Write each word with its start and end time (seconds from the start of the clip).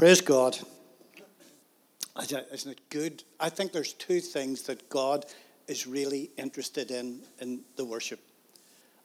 Praise 0.00 0.22
God. 0.22 0.58
Isn't 2.18 2.70
it 2.72 2.80
good? 2.88 3.22
I 3.38 3.50
think 3.50 3.70
there's 3.70 3.92
two 3.92 4.20
things 4.20 4.62
that 4.62 4.88
God 4.88 5.26
is 5.68 5.86
really 5.86 6.30
interested 6.38 6.90
in 6.90 7.20
in 7.38 7.60
the 7.76 7.84
worship 7.84 8.18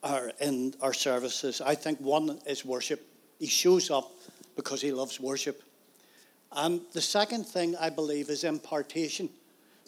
or 0.01 0.31
in 0.39 0.73
our 0.81 0.93
services. 0.93 1.59
I 1.59 1.75
think 1.75 1.99
one 1.99 2.39
is 2.47 2.63
worship. 2.63 3.05
He 3.39 3.47
shows 3.47 3.91
up 3.91 4.09
because 4.55 4.81
he 4.81 4.93
loves 4.93 5.19
worship. 5.19 5.61
And 6.53 6.79
the 6.93 7.01
second 7.01 7.43
thing 7.43 7.75
I 7.75 7.89
believe 7.89 8.29
is 8.29 8.45
impartation. 8.45 9.27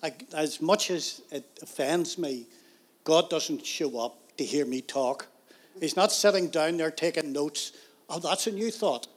Like, 0.03 0.25
as 0.33 0.59
much 0.61 0.91
as 0.91 1.21
it 1.31 1.45
offends 1.61 2.17
me, 2.17 2.47
God 3.05 3.29
doesn't 3.29 3.65
show 3.65 3.97
up 3.97 4.35
to 4.35 4.43
hear 4.43 4.65
me 4.65 4.81
talk. 4.81 5.27
He's 5.79 5.95
not 5.95 6.11
sitting 6.11 6.49
down 6.49 6.75
there 6.75 6.91
taking 6.91 7.31
notes. 7.31 7.71
Oh, 8.09 8.19
that's 8.19 8.47
a 8.47 8.51
new 8.51 8.71
thought. 8.71 9.07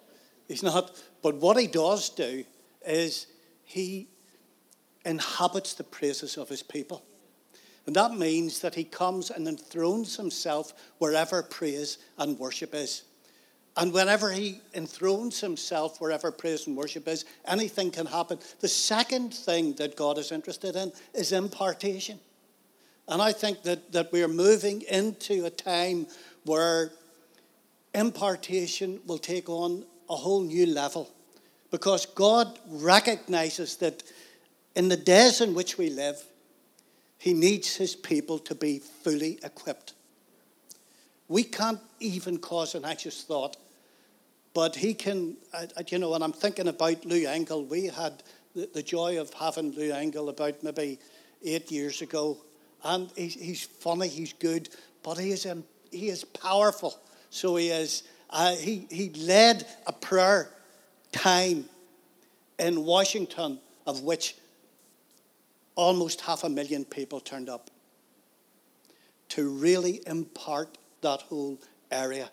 He's 0.51 0.65
not. 0.65 0.91
But 1.23 1.37
what 1.37 1.57
he 1.57 1.69
does 1.69 2.09
do 2.09 2.45
is 2.85 3.29
he 3.63 4.09
inhabits 5.05 5.75
the 5.75 5.85
praises 5.85 6.37
of 6.37 6.49
his 6.49 6.61
people. 6.61 7.05
And 7.87 7.95
that 7.95 8.15
means 8.15 8.59
that 8.61 8.75
he 8.75 8.83
comes 8.83 9.31
and 9.31 9.47
enthrones 9.47 10.17
himself 10.17 10.73
wherever 10.99 11.45
praise 11.45 11.99
and 12.19 12.37
worship 12.37 12.75
is. 12.75 13.05
And 13.77 13.93
whenever 13.93 14.33
he 14.33 14.61
enthrones 14.75 15.41
himself 15.41 16.01
wherever 16.01 16.33
praise 16.33 16.67
and 16.67 16.77
worship 16.77 17.07
is, 17.07 17.25
anything 17.47 17.93
can 17.93 18.07
happen. 18.07 18.41
The 18.59 18.67
second 18.67 19.33
thing 19.33 19.75
that 19.75 19.95
God 19.95 20.19
is 20.19 20.33
interested 20.33 20.75
in 20.75 20.91
is 21.15 21.31
impartation. 21.31 22.19
And 23.07 23.23
I 23.23 23.31
think 23.31 23.63
that, 23.63 23.93
that 23.93 24.11
we're 24.11 24.27
moving 24.27 24.83
into 24.83 25.47
a 25.47 25.51
time 25.51 26.09
where 26.45 26.91
impartation 27.95 28.99
will 29.07 29.19
take 29.19 29.49
on 29.49 29.85
a 30.11 30.17
whole 30.17 30.43
new 30.43 30.67
level 30.67 31.09
because 31.71 32.05
God 32.05 32.59
recognizes 32.67 33.77
that 33.77 34.03
in 34.75 34.89
the 34.89 34.97
days 34.97 35.41
in 35.41 35.55
which 35.55 35.79
we 35.79 35.89
live, 35.89 36.23
He 37.17 37.33
needs 37.33 37.77
His 37.77 37.95
people 37.95 38.39
to 38.41 38.55
be 38.55 38.81
fully 38.81 39.39
equipped. 39.43 39.95
We 41.29 41.45
can't 41.45 41.81
even 42.01 42.39
cause 42.39 42.75
an 42.75 42.85
anxious 42.85 43.23
thought, 43.23 43.57
but 44.53 44.75
He 44.75 44.95
can, 44.95 45.37
you 45.89 45.99
know, 45.99 46.15
and 46.15 46.25
I'm 46.25 46.33
thinking 46.33 46.67
about 46.67 47.05
Lou 47.05 47.27
Engle. 47.27 47.65
We 47.65 47.87
had 47.87 48.23
the, 48.55 48.83
joy 48.83 49.21
of 49.21 49.33
having 49.35 49.73
Lou 49.73 49.93
Engle 49.93 50.29
about 50.29 50.63
maybe 50.65 50.99
eight 51.45 51.71
years 51.71 52.03
ago, 52.03 52.37
and 52.83 53.11
he's, 53.15 53.35
he's 53.35 53.63
funny, 53.63 54.09
he's 54.09 54.33
good, 54.33 54.69
but 55.05 55.19
he 55.19 55.31
is, 55.31 55.47
um, 55.47 55.63
he 55.93 56.09
is 56.09 56.25
powerful. 56.25 56.99
So 57.31 57.55
he 57.57 57.69
is. 57.69 58.03
Uh, 58.31 58.55
he, 58.55 58.87
he 58.91 59.11
led 59.11 59.67
a 59.87 59.93
prayer 59.93 60.49
time 61.13 61.65
in 62.59 62.85
Washington 62.85 63.59
of 63.87 64.03
which 64.03 64.37
almost 65.75 66.21
half 66.21 66.45
a 66.45 66.49
million 66.49 66.85
people 66.85 67.21
turned 67.21 67.49
up 67.49 67.71
to 69.31 69.49
really 69.49 70.01
impart 70.07 70.79
that 71.01 71.23
whole 71.23 71.59
area. 71.91 72.31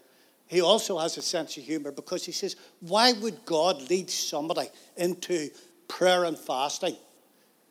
He 0.47 0.61
also 0.61 0.97
has 0.97 1.17
a 1.17 1.21
sense 1.21 1.57
of 1.57 1.63
humor 1.63 1.91
because 1.91 2.25
he 2.25 2.31
says, 2.31 2.55
Why 2.79 3.13
would 3.13 3.45
God 3.45 3.89
lead 3.89 4.09
somebody 4.09 4.67
into 4.95 5.49
prayer 5.87 6.25
and 6.25 6.37
fasting? 6.37 6.95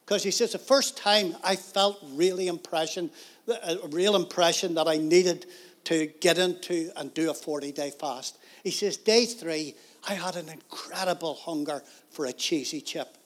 Because 0.05 0.23
he 0.23 0.31
says, 0.31 0.53
The 0.53 0.59
first 0.59 0.97
time 0.97 1.37
I 1.43 1.57
felt 1.57 1.99
really 2.13 2.49
impression, 2.49 3.11
a 3.49 3.77
real 3.91 4.15
impression 4.15 4.75
that 4.75 4.89
I 4.89 4.99
needed 4.99 5.47
to 5.87 6.07
get 6.21 6.37
into 6.37 6.91
and 6.97 7.15
do 7.15 7.31
a 7.31 7.35
40 7.35 7.71
day 7.71 7.91
fast. 7.91 8.39
He 8.65 8.73
says, 8.73 8.97
Day 8.97 9.25
three, 9.25 9.77
I 10.09 10.15
had 10.15 10.35
an 10.35 10.49
incredible 10.49 11.35
hunger 11.35 11.81
for 12.11 12.27
a 12.27 12.33
cheesy 12.33 12.81
chip. 12.81 13.17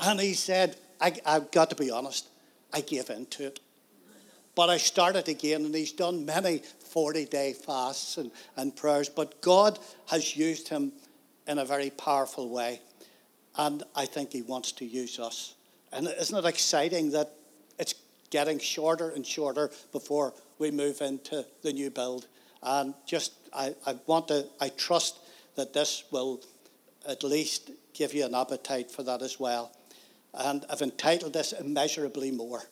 And 0.00 0.18
he 0.18 0.32
said, 0.32 0.76
I, 1.00 1.14
I've 1.26 1.50
got 1.50 1.68
to 1.70 1.76
be 1.76 1.90
honest, 1.90 2.28
I 2.72 2.80
gave 2.80 3.10
in 3.10 3.26
to 3.26 3.48
it. 3.48 3.60
But 4.54 4.70
I 4.70 4.78
started 4.78 5.28
again, 5.28 5.66
and 5.66 5.74
he's 5.74 5.92
done 5.92 6.24
many 6.24 6.62
40 6.78 7.26
day 7.26 7.52
fasts 7.52 8.16
and, 8.16 8.30
and 8.56 8.74
prayers. 8.74 9.10
But 9.10 9.42
God 9.42 9.78
has 10.06 10.34
used 10.34 10.68
him 10.68 10.92
in 11.46 11.58
a 11.58 11.64
very 11.64 11.90
powerful 11.90 12.48
way. 12.48 12.80
And 13.56 13.82
I 13.94 14.06
think 14.06 14.32
he 14.32 14.40
wants 14.40 14.72
to 14.72 14.86
use 14.86 15.18
us. 15.18 15.54
And 15.92 16.08
isn't 16.08 16.36
it 16.36 16.46
exciting 16.46 17.10
that 17.10 17.34
it's 17.78 17.94
getting 18.30 18.58
shorter 18.58 19.10
and 19.10 19.26
shorter 19.26 19.70
before 19.92 20.32
we 20.58 20.70
move 20.70 21.00
into 21.00 21.44
the 21.62 21.72
new 21.72 21.90
build? 21.90 22.26
And 22.62 22.94
just, 23.06 23.32
I, 23.52 23.74
I 23.86 23.96
want 24.06 24.28
to, 24.28 24.46
I 24.60 24.68
trust 24.70 25.18
that 25.56 25.72
this 25.72 26.04
will 26.10 26.42
at 27.08 27.22
least 27.22 27.70
give 27.94 28.14
you 28.14 28.24
an 28.24 28.34
appetite 28.34 28.90
for 28.90 29.02
that 29.04 29.22
as 29.22 29.40
well. 29.40 29.72
And 30.34 30.64
I've 30.70 30.82
entitled 30.82 31.32
this 31.32 31.52
Immeasurably 31.52 32.30
More. 32.30 32.62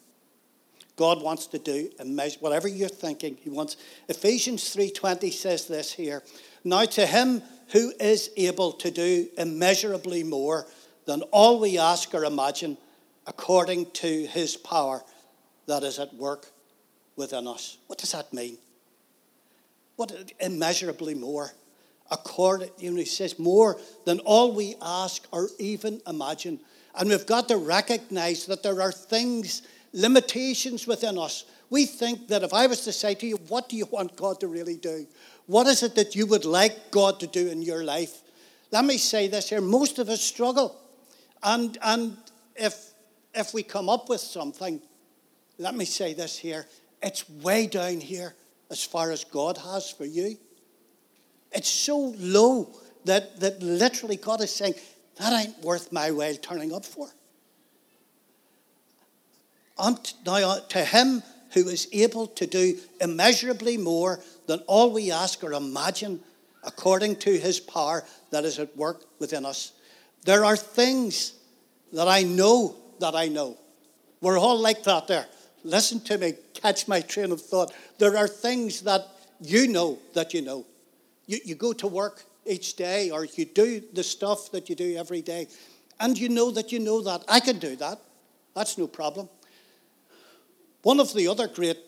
God 0.97 1.23
wants 1.23 1.47
to 1.49 1.59
do 1.59 1.91
immeasur- 2.01 2.41
whatever 2.41 2.69
you're 2.69 2.89
thinking. 2.89 3.37
He 3.43 3.51
wants. 3.51 3.77
Ephesians 4.09 4.75
3:20 4.75 5.31
says 5.31 5.67
this 5.67 5.93
here. 5.93 6.23
Now 6.65 6.87
to 6.87 7.07
him 7.07 7.43
who 7.69 7.93
is 8.01 8.31
able 8.37 8.73
to 8.73 8.91
do 8.91 9.29
immeasurably 9.37 10.23
more 10.23 10.67
than 11.05 11.23
all 11.33 11.61
we 11.61 11.79
ask 11.79 12.15
or 12.15 12.25
imagine, 12.25 12.79
according 13.27 13.91
to 13.93 14.27
his 14.27 14.57
power 14.57 15.05
that 15.67 15.83
is 15.83 15.99
at 15.99 16.15
work 16.15 16.53
within 17.17 17.47
us. 17.47 17.79
What 17.87 17.99
does 17.99 18.13
that 18.13 18.33
mean? 18.33 18.59
What 19.97 20.13
immeasurably 20.41 21.15
more? 21.15 21.53
according, 22.11 22.71
you 22.79 22.91
know, 22.91 22.99
he 22.99 23.05
says, 23.05 23.39
more 23.39 23.79
than 24.05 24.21
all 24.21 24.53
we 24.53 24.77
ask 24.81 25.27
or 25.33 25.49
even 25.59 26.01
imagine. 26.07 26.61
And 26.95 27.09
we've 27.09 27.27
got 27.27 27.49
to 27.49 27.57
recognize 27.57 28.47
that 28.47 28.63
there 28.63 28.81
are 28.81 28.93
things, 28.93 29.63
limitations 29.93 30.87
within 30.87 31.19
us. 31.19 31.45
We 31.69 31.85
think 31.85 32.29
that 32.29 32.43
if 32.43 32.55
I 32.55 32.67
was 32.67 32.83
to 32.83 32.93
say 32.93 33.15
to 33.15 33.27
you, 33.27 33.37
what 33.49 33.69
do 33.69 33.77
you 33.77 33.87
want 33.87 34.17
God 34.17 34.41
to 34.41 34.47
really 34.47 34.77
do? 34.77 35.07
What 35.47 35.67
is 35.67 35.83
it 35.83 35.95
that 35.97 36.15
you 36.15 36.27
would 36.27 36.45
like 36.45 36.91
God 36.91 37.21
to 37.21 37.27
do 37.27 37.49
in 37.49 37.63
your 37.63 37.85
life? 37.85 38.23
Let 38.71 38.85
me 38.85 38.99
say 38.99 39.29
this 39.29 39.49
here 39.49 39.61
most 39.61 39.99
of 39.99 40.09
us 40.09 40.21
struggle. 40.21 40.77
And, 41.43 41.77
and 41.83 42.17
if, 42.55 42.93
if 43.35 43.53
we 43.53 43.63
come 43.63 43.89
up 43.89 44.09
with 44.09 44.21
something, 44.21 44.81
let 45.59 45.75
me 45.75 45.85
say 45.85 46.15
this 46.15 46.39
here 46.39 46.67
it's 47.07 47.29
way 47.31 47.69
down 47.69 48.01
here 48.01 48.35
as 48.71 48.83
far 48.83 49.13
as 49.13 49.25
God 49.25 49.59
has 49.59 49.91
for 49.91 50.05
you. 50.05 50.37
It's 51.53 51.71
so 51.71 52.15
low 52.19 52.69
that, 53.05 53.39
that 53.41 53.63
literally 53.63 54.17
God 54.17 54.41
is 54.43 54.51
saying, 54.51 54.75
that 55.19 55.33
ain't 55.33 55.63
worth 55.63 55.93
my 55.93 56.11
while 56.11 56.35
turning 56.35 56.75
up 56.75 56.85
for. 56.85 57.09
And 59.79 59.99
now, 60.25 60.51
uh, 60.51 60.61
to 60.69 60.85
him 60.85 61.23
who 61.53 61.69
is 61.69 61.89
able 61.93 62.27
to 62.27 62.47
do 62.47 62.77
immeasurably 63.01 63.77
more 63.77 64.21
than 64.47 64.59
all 64.67 64.93
we 64.93 65.13
ask 65.13 65.45
or 65.45 65.53
imagine, 65.53 66.21
according 66.65 67.17
to 67.17 67.39
his 67.39 67.61
power 67.61 68.05
that 68.31 68.45
is 68.45 68.59
at 68.59 68.77
work 68.77 69.05
within 69.21 69.47
us. 69.47 69.73
There 70.25 70.45
are 70.45 70.57
things 70.57 71.35
that 71.93 72.09
I 72.09 72.25
know 72.25 72.75
that 72.99 73.15
I 73.15 73.29
know. 73.29 73.57
We're 74.21 74.39
all 74.39 74.59
like 74.59 74.83
that 74.85 75.07
there. 75.07 75.27
Listen 75.67 76.01
to 76.01 76.17
me, 76.17 76.35
catch 76.55 76.87
my 76.87 77.01
train 77.01 77.33
of 77.33 77.41
thought. 77.41 77.73
There 77.99 78.17
are 78.17 78.29
things 78.29 78.83
that 78.83 79.07
you 79.41 79.67
know 79.67 79.99
that 80.15 80.33
you 80.33 80.41
know. 80.41 80.65
You, 81.27 81.39
you 81.45 81.55
go 81.57 81.73
to 81.73 81.89
work 81.89 82.25
each 82.47 82.77
day 82.77 83.11
or 83.11 83.25
you 83.25 83.45
do 83.45 83.83
the 83.93 84.05
stuff 84.05 84.53
that 84.53 84.69
you 84.69 84.77
do 84.77 84.97
every 84.97 85.23
day, 85.23 85.49
and 85.99 86.17
you 86.17 86.29
know 86.29 86.53
that 86.53 86.71
you 86.71 86.79
know 86.79 87.03
that. 87.03 87.25
I 87.29 87.41
can 87.41 87.59
do 87.59 87.75
that. 87.77 87.99
That's 88.55 88.79
no 88.79 88.87
problem. 88.87 89.29
One 90.83 91.01
of 91.01 91.13
the 91.13 91.27
other 91.27 91.49
great, 91.49 91.79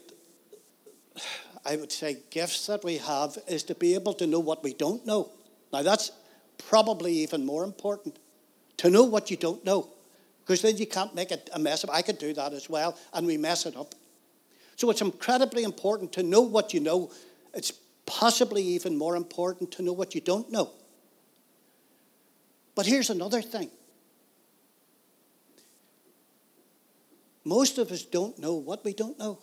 I 1.64 1.76
would 1.76 1.92
say, 1.92 2.18
gifts 2.30 2.66
that 2.66 2.82
we 2.82 2.98
have 2.98 3.38
is 3.46 3.62
to 3.64 3.76
be 3.76 3.94
able 3.94 4.14
to 4.14 4.26
know 4.26 4.40
what 4.40 4.64
we 4.64 4.74
don't 4.74 5.06
know. 5.06 5.30
Now, 5.72 5.82
that's 5.82 6.10
probably 6.68 7.12
even 7.18 7.46
more 7.46 7.62
important 7.62 8.18
to 8.78 8.90
know 8.90 9.04
what 9.04 9.30
you 9.30 9.36
don't 9.36 9.64
know, 9.64 9.88
because 10.48 10.62
then 10.62 10.78
you 10.78 10.86
can't 10.86 11.14
make 11.14 11.30
it 11.30 11.50
a 11.52 11.58
mess 11.58 11.84
up. 11.84 11.90
I 11.92 12.00
could 12.00 12.16
do 12.16 12.32
that 12.32 12.54
as 12.54 12.70
well, 12.70 12.96
and 13.12 13.26
we 13.26 13.36
mess 13.36 13.66
it 13.66 13.76
up. 13.76 13.94
So 14.76 14.88
it's 14.88 15.02
incredibly 15.02 15.62
important 15.62 16.10
to 16.14 16.22
know 16.22 16.40
what 16.40 16.72
you 16.72 16.80
know. 16.80 17.10
It's 17.52 17.70
possibly 18.06 18.62
even 18.62 18.96
more 18.96 19.14
important 19.14 19.70
to 19.72 19.82
know 19.82 19.92
what 19.92 20.14
you 20.14 20.22
don't 20.22 20.50
know. 20.50 20.70
But 22.74 22.86
here's 22.86 23.10
another 23.10 23.42
thing 23.42 23.70
most 27.44 27.76
of 27.76 27.92
us 27.92 28.02
don't 28.02 28.38
know 28.38 28.54
what 28.54 28.86
we 28.86 28.94
don't 28.94 29.18
know. 29.18 29.38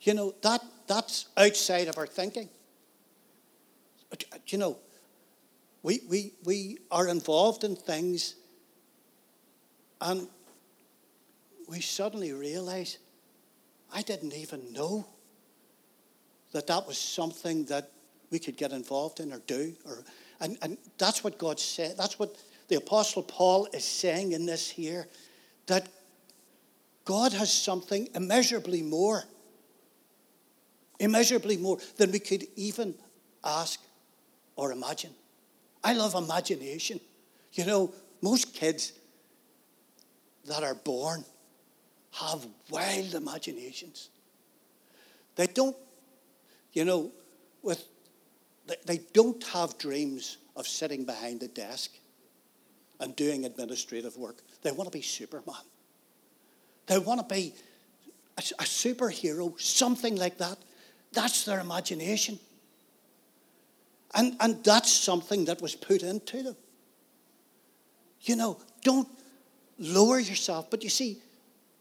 You 0.00 0.14
know, 0.14 0.34
that, 0.40 0.62
that's 0.86 1.26
outside 1.36 1.88
of 1.88 1.98
our 1.98 2.06
thinking. 2.06 2.48
You 4.46 4.56
know, 4.56 4.78
we, 5.86 6.00
we, 6.08 6.32
we 6.44 6.78
are 6.90 7.06
involved 7.06 7.62
in 7.62 7.76
things 7.76 8.34
and 10.00 10.26
we 11.68 11.80
suddenly 11.80 12.32
realize 12.32 12.98
I 13.94 14.02
didn't 14.02 14.34
even 14.34 14.72
know 14.72 15.06
that 16.50 16.66
that 16.66 16.88
was 16.88 16.98
something 16.98 17.66
that 17.66 17.92
we 18.32 18.40
could 18.40 18.56
get 18.56 18.72
involved 18.72 19.20
in 19.20 19.32
or 19.32 19.38
do. 19.46 19.76
Or, 19.86 20.02
and, 20.40 20.58
and 20.60 20.76
that's 20.98 21.22
what 21.22 21.38
God 21.38 21.60
said. 21.60 21.96
That's 21.96 22.18
what 22.18 22.34
the 22.66 22.74
Apostle 22.74 23.22
Paul 23.22 23.68
is 23.72 23.84
saying 23.84 24.32
in 24.32 24.44
this 24.44 24.68
here 24.68 25.06
that 25.68 25.88
God 27.04 27.32
has 27.32 27.52
something 27.52 28.08
immeasurably 28.12 28.82
more, 28.82 29.22
immeasurably 30.98 31.56
more 31.56 31.78
than 31.96 32.10
we 32.10 32.18
could 32.18 32.44
even 32.56 32.96
ask 33.44 33.78
or 34.56 34.72
imagine. 34.72 35.14
I 35.86 35.92
love 35.92 36.16
imagination. 36.16 36.98
You 37.52 37.64
know, 37.64 37.94
most 38.20 38.52
kids 38.52 38.92
that 40.46 40.64
are 40.64 40.74
born 40.74 41.24
have 42.10 42.44
wild 42.70 43.14
imaginations. 43.14 44.08
They 45.36 45.46
don't, 45.46 45.76
you 46.72 46.84
know, 46.84 47.12
with 47.62 47.84
they 48.84 48.98
don't 49.12 49.42
have 49.44 49.78
dreams 49.78 50.38
of 50.56 50.66
sitting 50.66 51.04
behind 51.04 51.44
a 51.44 51.48
desk 51.48 51.92
and 52.98 53.14
doing 53.14 53.44
administrative 53.44 54.16
work. 54.16 54.42
They 54.62 54.72
want 54.72 54.90
to 54.90 54.98
be 54.98 55.02
Superman. 55.02 55.54
They 56.86 56.98
want 56.98 57.20
to 57.20 57.32
be 57.32 57.54
a, 58.36 58.42
superhero, 58.42 59.58
something 59.60 60.16
like 60.16 60.38
that. 60.38 60.58
That's 61.12 61.44
their 61.44 61.60
imagination. 61.60 62.40
And, 64.16 64.34
and 64.40 64.64
that's 64.64 64.90
something 64.90 65.44
that 65.44 65.60
was 65.60 65.74
put 65.74 66.02
into 66.02 66.42
them. 66.42 66.56
You 68.22 68.36
know, 68.36 68.58
don't 68.82 69.06
lower 69.78 70.18
yourself. 70.18 70.70
But 70.70 70.82
you 70.82 70.88
see, 70.88 71.18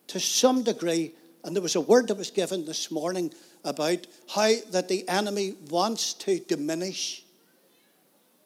to 0.08 0.20
some 0.20 0.62
degree, 0.62 1.14
and 1.46 1.56
there 1.56 1.64
was 1.64 1.78
a 1.78 1.82
word 1.82 2.10
that 2.10 2.18
was 2.18 2.32
given 2.32 2.66
this 2.66 2.92
morning 2.92 3.34
about 3.64 4.06
how 4.30 4.52
that 4.72 4.90
the 4.90 5.08
enemy 5.08 5.56
wants 5.70 6.14
to 6.14 6.40
diminish 6.40 7.24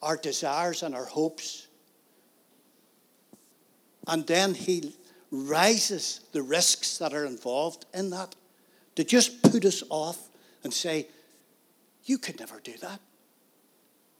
our 0.04 0.18
desires 0.18 0.84
and 0.84 0.94
our 0.94 1.06
hopes. 1.06 1.68
And 4.08 4.26
then 4.28 4.54
he 4.54 4.94
rises 5.32 6.22
the 6.32 6.44
risks 6.44 7.00
that 7.00 7.14
are 7.14 7.26
involved 7.26 7.86
in 7.94 8.12
that 8.12 8.36
to 8.96 9.04
just 9.04 9.42
put 9.42 9.66
us 9.66 9.84
off 9.90 10.30
and 10.64 10.72
say, 10.72 11.08
You 12.04 12.20
could 12.20 12.40
never 12.40 12.60
do 12.60 12.74
that. 12.82 13.00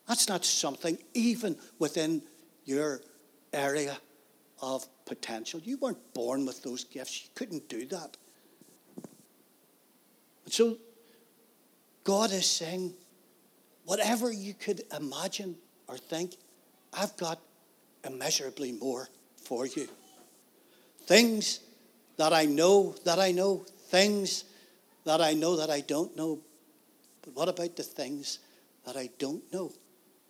That's 0.10 0.28
not 0.28 0.44
something, 0.44 0.98
even 1.14 1.56
within 1.78 2.24
your 2.66 3.02
area 3.54 3.96
of 4.60 4.88
potential. 5.06 5.62
You 5.64 5.78
weren't 5.78 6.16
born 6.16 6.48
with 6.48 6.64
those 6.64 6.84
gifts. 6.84 7.24
You 7.24 7.30
couldn't 7.36 7.70
do 7.70 7.86
that. 7.86 8.18
And 10.46 10.52
so 10.52 10.78
God 12.04 12.32
is 12.32 12.48
saying, 12.48 12.96
whatever 13.86 14.32
you 14.32 14.56
could 14.56 14.82
imagine 14.98 15.56
or 15.88 15.96
think, 15.96 16.38
I've 16.92 17.16
got 17.16 17.40
immeasurably 18.04 18.72
more 18.72 19.10
for 19.44 19.68
you. 19.68 19.88
Things 21.06 21.60
that 22.18 22.34
I 22.34 22.46
know 22.46 22.96
that 23.06 23.20
I 23.20 23.32
know, 23.32 23.64
things 23.90 24.46
that 25.06 25.22
I 25.22 25.36
know 25.36 25.58
that 25.58 25.70
I 25.70 25.82
don't 25.82 26.18
know. 26.18 26.40
But 27.22 27.36
what 27.36 27.48
about 27.48 27.76
the 27.76 27.84
things 27.84 28.40
that 28.88 28.98
I 28.98 29.12
don't 29.20 29.44
know? 29.54 29.72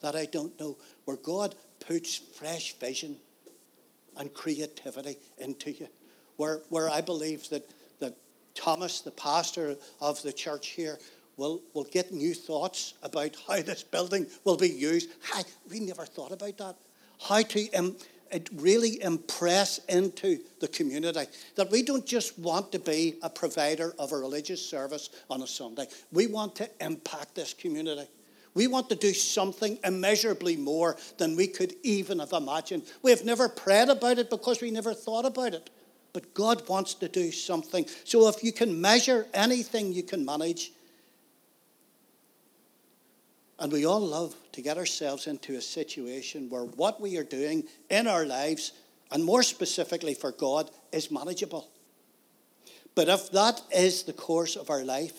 That 0.02 0.16
I 0.16 0.26
don't 0.26 0.58
know, 0.60 0.78
where 1.06 1.18
God 1.18 1.56
puts 1.80 2.16
fresh 2.16 2.74
vision 2.76 3.18
and 4.18 4.34
creativity 4.34 5.18
into 5.38 5.72
you. 5.72 5.88
Where, 6.38 6.62
where 6.70 6.90
I 6.90 7.02
believe 7.02 7.50
that, 7.50 7.70
that 8.00 8.16
Thomas, 8.56 9.02
the 9.02 9.12
pastor 9.12 9.76
of 10.00 10.22
the 10.24 10.32
church 10.32 10.68
here, 10.68 10.98
will, 11.38 11.62
will 11.74 11.86
get 11.86 12.12
new 12.12 12.34
thoughts 12.34 12.94
about 13.02 13.36
how 13.48 13.62
this 13.62 13.82
building 13.82 14.28
will 14.44 14.58
be 14.58 14.70
used. 14.70 15.10
We 15.70 15.80
never 15.80 16.06
thought 16.06 16.32
about 16.32 16.58
that. 16.58 16.76
How 17.22 17.42
to 17.42 17.72
um, 17.74 17.96
really 18.56 19.02
impress 19.02 19.80
into 19.86 20.40
the 20.60 20.68
community 20.68 21.26
that 21.56 21.72
we 21.72 21.82
don't 21.82 22.06
just 22.06 22.38
want 22.38 22.72
to 22.74 22.80
be 22.80 23.16
a 23.24 23.30
provider 23.30 23.94
of 23.98 24.12
a 24.12 24.18
religious 24.18 24.64
service 24.64 25.10
on 25.30 25.42
a 25.42 25.48
Sunday. 25.48 25.88
We 26.12 26.28
want 26.28 26.56
to 26.58 26.70
impact 26.82 27.36
this 27.36 27.54
community. 27.54 28.08
We 28.54 28.68
want 28.68 28.90
to 28.90 28.96
do 28.96 29.14
something 29.14 29.78
immeasurably 29.84 30.58
more 30.58 30.98
than 31.18 31.36
we 31.36 31.48
could 31.48 31.76
even 31.84 32.20
have 32.20 32.34
imagined. 32.34 32.84
We've 33.02 33.24
never 33.24 33.48
prayed 33.48 33.90
about 33.90 34.18
it 34.18 34.30
because 34.30 34.62
we 34.62 34.72
never 34.72 34.94
thought 34.94 35.26
about 35.26 35.54
it. 35.54 35.70
But 36.14 36.34
God 36.34 36.68
wants 36.68 36.96
to 36.96 37.08
do 37.08 37.32
something. 37.32 37.86
So 38.04 38.28
if 38.28 38.44
you 38.44 38.52
can 38.52 38.82
measure 38.82 39.28
anything 39.34 39.94
you 39.94 40.04
can 40.04 40.26
manage, 40.26 40.72
and 43.60 43.72
we 43.72 43.86
all 43.86 44.00
love 44.00 44.36
to 44.54 44.62
get 44.62 44.78
ourselves 44.78 45.28
into 45.28 45.56
a 45.56 45.62
situation 45.62 46.50
where 46.50 46.64
what 46.64 47.00
we 47.00 47.18
are 47.18 47.24
doing 47.24 47.66
in 47.90 48.08
our 48.08 48.26
lives, 48.26 48.72
and 49.12 49.24
more 49.24 49.44
specifically 49.44 50.14
for 50.14 50.32
God, 50.32 50.72
is 50.92 51.12
manageable. 51.12 51.70
But 52.96 53.10
if 53.10 53.32
that 53.32 53.62
is 53.72 54.04
the 54.04 54.14
course 54.14 54.56
of 54.56 54.70
our 54.70 54.84
life, 54.84 55.14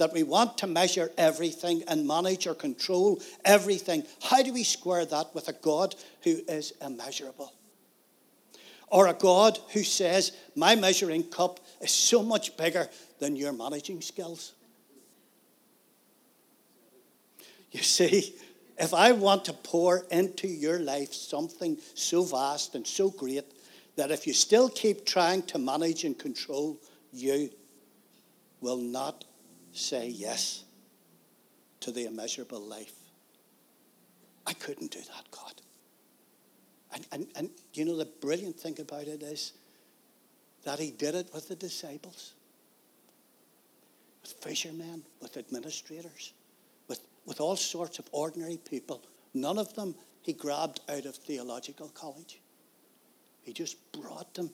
that 0.00 0.14
we 0.14 0.22
want 0.22 0.56
to 0.56 0.66
measure 0.66 1.10
everything 1.18 1.84
and 1.86 2.06
manage 2.06 2.46
or 2.46 2.54
control 2.54 3.20
everything, 3.44 4.02
how 4.22 4.42
do 4.42 4.50
we 4.50 4.64
square 4.64 5.04
that 5.04 5.34
with 5.34 5.46
a 5.48 5.52
God 5.52 5.94
who 6.22 6.40
is 6.48 6.72
immeasurable? 6.80 7.52
Or 8.88 9.08
a 9.08 9.12
God 9.12 9.58
who 9.74 9.82
says, 9.82 10.32
My 10.56 10.74
measuring 10.74 11.24
cup 11.24 11.60
is 11.82 11.90
so 11.90 12.22
much 12.22 12.56
bigger 12.56 12.88
than 13.18 13.36
your 13.36 13.52
managing 13.52 14.00
skills? 14.00 14.54
You 17.70 17.82
see, 17.82 18.34
if 18.78 18.94
I 18.94 19.12
want 19.12 19.44
to 19.44 19.52
pour 19.52 20.06
into 20.10 20.48
your 20.48 20.78
life 20.78 21.12
something 21.12 21.76
so 21.92 22.22
vast 22.22 22.74
and 22.74 22.86
so 22.86 23.10
great 23.10 23.44
that 23.96 24.10
if 24.10 24.26
you 24.26 24.32
still 24.32 24.70
keep 24.70 25.04
trying 25.04 25.42
to 25.42 25.58
manage 25.58 26.04
and 26.04 26.18
control, 26.18 26.78
you 27.12 27.50
will 28.62 28.78
not 28.78 29.26
say 29.72 30.08
yes 30.08 30.64
to 31.80 31.90
the 31.90 32.06
immeasurable 32.06 32.60
life. 32.60 32.94
I 34.46 34.52
couldn't 34.52 34.90
do 34.90 35.00
that, 35.00 35.30
God. 35.30 35.60
And, 36.92 37.06
and, 37.12 37.26
and 37.36 37.50
you 37.74 37.84
know, 37.84 37.96
the 37.96 38.08
brilliant 38.20 38.58
thing 38.58 38.80
about 38.80 39.04
it 39.04 39.22
is 39.22 39.52
that 40.64 40.78
He 40.78 40.90
did 40.90 41.14
it 41.14 41.30
with 41.32 41.48
the 41.48 41.54
disciples, 41.54 42.34
with 44.22 44.32
fishermen, 44.32 45.04
with 45.20 45.36
administrators, 45.36 46.32
with, 46.88 47.00
with 47.26 47.40
all 47.40 47.56
sorts 47.56 47.98
of 47.98 48.08
ordinary 48.12 48.58
people. 48.58 49.02
None 49.34 49.58
of 49.58 49.74
them 49.74 49.94
He 50.22 50.32
grabbed 50.32 50.80
out 50.88 51.06
of 51.06 51.14
theological 51.14 51.88
college. 51.88 52.40
He 53.42 53.52
just 53.52 53.76
brought 53.92 54.34
them. 54.34 54.50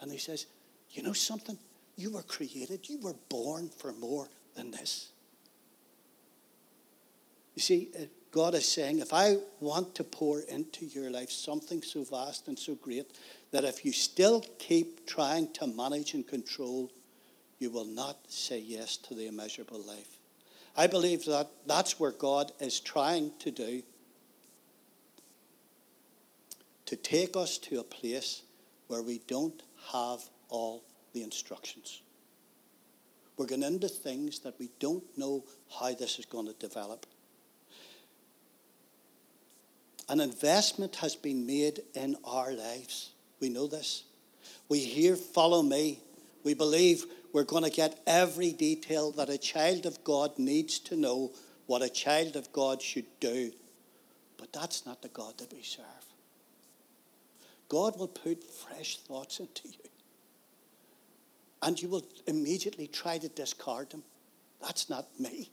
And 0.00 0.10
He 0.10 0.18
says, 0.18 0.46
You 0.90 1.02
know 1.02 1.12
something? 1.12 1.58
You 1.96 2.12
were 2.12 2.22
created, 2.22 2.88
you 2.88 2.98
were 3.00 3.16
born 3.28 3.68
for 3.68 3.92
more 3.92 4.28
than 4.54 4.70
this. 4.70 5.08
You 7.54 7.62
see, 7.62 7.90
uh, 7.98 8.04
God 8.30 8.54
is 8.54 8.66
saying, 8.66 9.00
if 9.00 9.12
I 9.12 9.36
want 9.60 9.94
to 9.96 10.04
pour 10.04 10.40
into 10.40 10.86
your 10.86 11.10
life 11.10 11.30
something 11.30 11.82
so 11.82 12.02
vast 12.02 12.48
and 12.48 12.58
so 12.58 12.74
great 12.74 13.12
that 13.50 13.64
if 13.64 13.84
you 13.84 13.92
still 13.92 14.42
keep 14.58 15.06
trying 15.06 15.52
to 15.52 15.66
manage 15.66 16.14
and 16.14 16.26
control, 16.26 16.90
you 17.58 17.70
will 17.70 17.84
not 17.84 18.16
say 18.28 18.58
yes 18.58 18.96
to 18.96 19.14
the 19.14 19.26
immeasurable 19.26 19.82
life. 19.82 20.18
I 20.76 20.86
believe 20.86 21.26
that 21.26 21.50
that's 21.66 22.00
where 22.00 22.12
God 22.12 22.52
is 22.58 22.80
trying 22.80 23.32
to 23.40 23.50
do 23.50 23.82
to 26.86 26.96
take 26.96 27.36
us 27.36 27.58
to 27.58 27.80
a 27.80 27.84
place 27.84 28.42
where 28.86 29.02
we 29.02 29.20
don't 29.26 29.62
have 29.92 30.20
all 30.48 30.82
the 31.12 31.22
instructions. 31.22 32.02
We're 33.42 33.48
going 33.48 33.64
into 33.64 33.88
things 33.88 34.38
that 34.44 34.56
we 34.60 34.70
don't 34.78 35.02
know 35.18 35.42
how 35.80 35.92
this 35.94 36.20
is 36.20 36.26
going 36.26 36.46
to 36.46 36.52
develop. 36.52 37.06
An 40.08 40.20
investment 40.20 40.94
has 40.94 41.16
been 41.16 41.44
made 41.44 41.80
in 41.94 42.14
our 42.24 42.52
lives. 42.52 43.10
We 43.40 43.48
know 43.48 43.66
this. 43.66 44.04
We 44.68 44.78
hear, 44.78 45.16
follow 45.16 45.60
me. 45.60 45.98
We 46.44 46.54
believe 46.54 47.04
we're 47.32 47.42
going 47.42 47.64
to 47.64 47.70
get 47.70 47.98
every 48.06 48.52
detail 48.52 49.10
that 49.10 49.28
a 49.28 49.38
child 49.38 49.86
of 49.86 50.04
God 50.04 50.38
needs 50.38 50.78
to 50.78 50.94
know 50.94 51.32
what 51.66 51.82
a 51.82 51.88
child 51.88 52.36
of 52.36 52.52
God 52.52 52.80
should 52.80 53.06
do. 53.18 53.50
But 54.38 54.52
that's 54.52 54.86
not 54.86 55.02
the 55.02 55.08
God 55.08 55.36
that 55.38 55.52
we 55.52 55.64
serve. 55.64 55.84
God 57.68 57.98
will 57.98 58.06
put 58.06 58.44
fresh 58.44 58.98
thoughts 58.98 59.40
into 59.40 59.66
you 59.66 59.91
and 61.62 61.80
you 61.80 61.88
will 61.88 62.04
immediately 62.26 62.88
try 62.88 63.18
to 63.18 63.28
discard 63.28 63.90
them. 63.90 64.02
That's 64.60 64.90
not 64.90 65.06
me. 65.18 65.50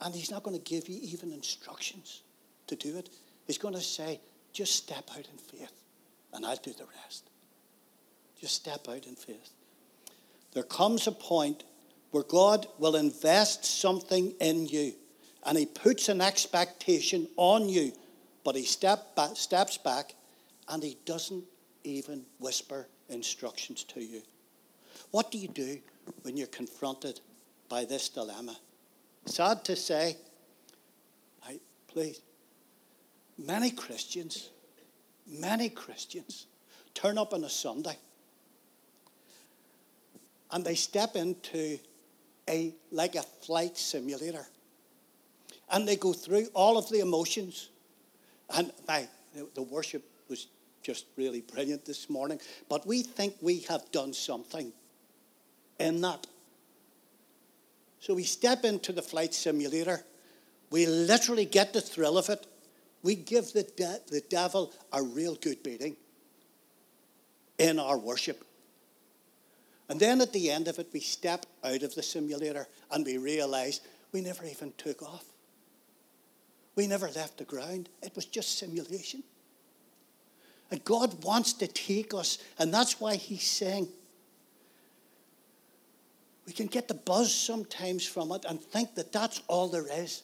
And 0.00 0.14
he's 0.14 0.30
not 0.30 0.42
going 0.42 0.56
to 0.56 0.62
give 0.62 0.88
you 0.88 0.98
even 1.02 1.32
instructions 1.32 2.22
to 2.68 2.76
do 2.76 2.96
it. 2.96 3.10
He's 3.46 3.58
going 3.58 3.74
to 3.74 3.80
say, 3.80 4.20
just 4.52 4.74
step 4.74 5.10
out 5.12 5.26
in 5.30 5.38
faith, 5.38 5.72
and 6.32 6.46
I'll 6.46 6.56
do 6.56 6.72
the 6.72 6.86
rest. 7.02 7.28
Just 8.40 8.54
step 8.54 8.88
out 8.88 9.06
in 9.06 9.16
faith. 9.16 9.50
There 10.52 10.62
comes 10.62 11.06
a 11.06 11.12
point 11.12 11.64
where 12.10 12.22
God 12.22 12.66
will 12.78 12.96
invest 12.96 13.64
something 13.64 14.32
in 14.40 14.66
you 14.66 14.94
and 15.44 15.58
He 15.58 15.66
puts 15.66 16.08
an 16.08 16.20
expectation 16.20 17.28
on 17.36 17.68
you, 17.68 17.92
but 18.44 18.56
He 18.56 18.64
step 18.64 19.18
steps 19.34 19.76
back 19.76 20.14
and 20.68 20.82
He 20.82 20.96
doesn't 21.04 21.44
even 21.84 22.24
whisper 22.38 22.86
instructions 23.08 23.84
to 23.84 24.02
you. 24.02 24.22
What 25.10 25.30
do 25.30 25.38
you 25.38 25.48
do 25.48 25.78
when 26.22 26.36
you're 26.36 26.46
confronted 26.48 27.20
by 27.68 27.84
this 27.84 28.08
dilemma? 28.08 28.56
Sad 29.26 29.64
to 29.64 29.76
say, 29.76 30.16
I, 31.46 31.60
please, 31.86 32.20
many 33.36 33.70
Christians, 33.70 34.50
many 35.26 35.68
Christians 35.68 36.46
turn 36.94 37.18
up 37.18 37.32
on 37.32 37.44
a 37.44 37.50
Sunday 37.50 37.96
and 40.50 40.64
they 40.64 40.74
step 40.74 41.16
into 41.16 41.78
a 42.48 42.74
like 42.90 43.14
a 43.14 43.22
flight 43.22 43.76
simulator. 43.76 44.46
And 45.70 45.86
they 45.86 45.96
go 45.96 46.12
through 46.14 46.46
all 46.54 46.78
of 46.78 46.88
the 46.88 47.00
emotions. 47.00 47.68
And 48.54 48.72
my, 48.86 49.06
the 49.54 49.62
worship 49.62 50.02
was 50.28 50.46
just 50.88 51.04
really 51.18 51.42
brilliant 51.42 51.84
this 51.84 52.08
morning. 52.08 52.40
But 52.70 52.86
we 52.86 53.02
think 53.02 53.34
we 53.42 53.58
have 53.68 53.92
done 53.92 54.14
something 54.14 54.72
in 55.78 56.00
that. 56.00 56.26
So 58.00 58.14
we 58.14 58.22
step 58.22 58.64
into 58.64 58.92
the 58.92 59.02
flight 59.02 59.34
simulator. 59.34 60.02
We 60.70 60.86
literally 60.86 61.44
get 61.44 61.74
the 61.74 61.82
thrill 61.82 62.16
of 62.16 62.30
it. 62.30 62.46
We 63.02 63.16
give 63.16 63.52
the, 63.52 63.64
de- 63.64 64.00
the 64.10 64.22
devil 64.30 64.72
a 64.90 65.02
real 65.02 65.34
good 65.34 65.62
beating 65.62 65.94
in 67.58 67.78
our 67.78 67.98
worship. 67.98 68.42
And 69.90 70.00
then 70.00 70.22
at 70.22 70.32
the 70.32 70.50
end 70.50 70.68
of 70.68 70.78
it, 70.78 70.88
we 70.94 71.00
step 71.00 71.44
out 71.62 71.82
of 71.82 71.94
the 71.94 72.02
simulator 72.02 72.66
and 72.90 73.04
we 73.04 73.18
realize 73.18 73.82
we 74.10 74.22
never 74.22 74.46
even 74.46 74.72
took 74.78 75.02
off. 75.02 75.26
We 76.76 76.86
never 76.86 77.10
left 77.10 77.36
the 77.36 77.44
ground. 77.44 77.90
It 78.02 78.16
was 78.16 78.24
just 78.24 78.58
simulation. 78.58 79.22
And 80.70 80.84
God 80.84 81.24
wants 81.24 81.54
to 81.54 81.66
take 81.66 82.12
us, 82.12 82.38
and 82.58 82.72
that's 82.72 83.00
why 83.00 83.16
He's 83.16 83.46
saying, 83.46 83.88
we 86.46 86.52
can 86.52 86.66
get 86.66 86.88
the 86.88 86.94
buzz 86.94 87.34
sometimes 87.34 88.06
from 88.06 88.32
it 88.32 88.46
and 88.48 88.58
think 88.58 88.94
that 88.94 89.12
that's 89.12 89.42
all 89.48 89.68
there 89.68 89.86
is. 89.86 90.22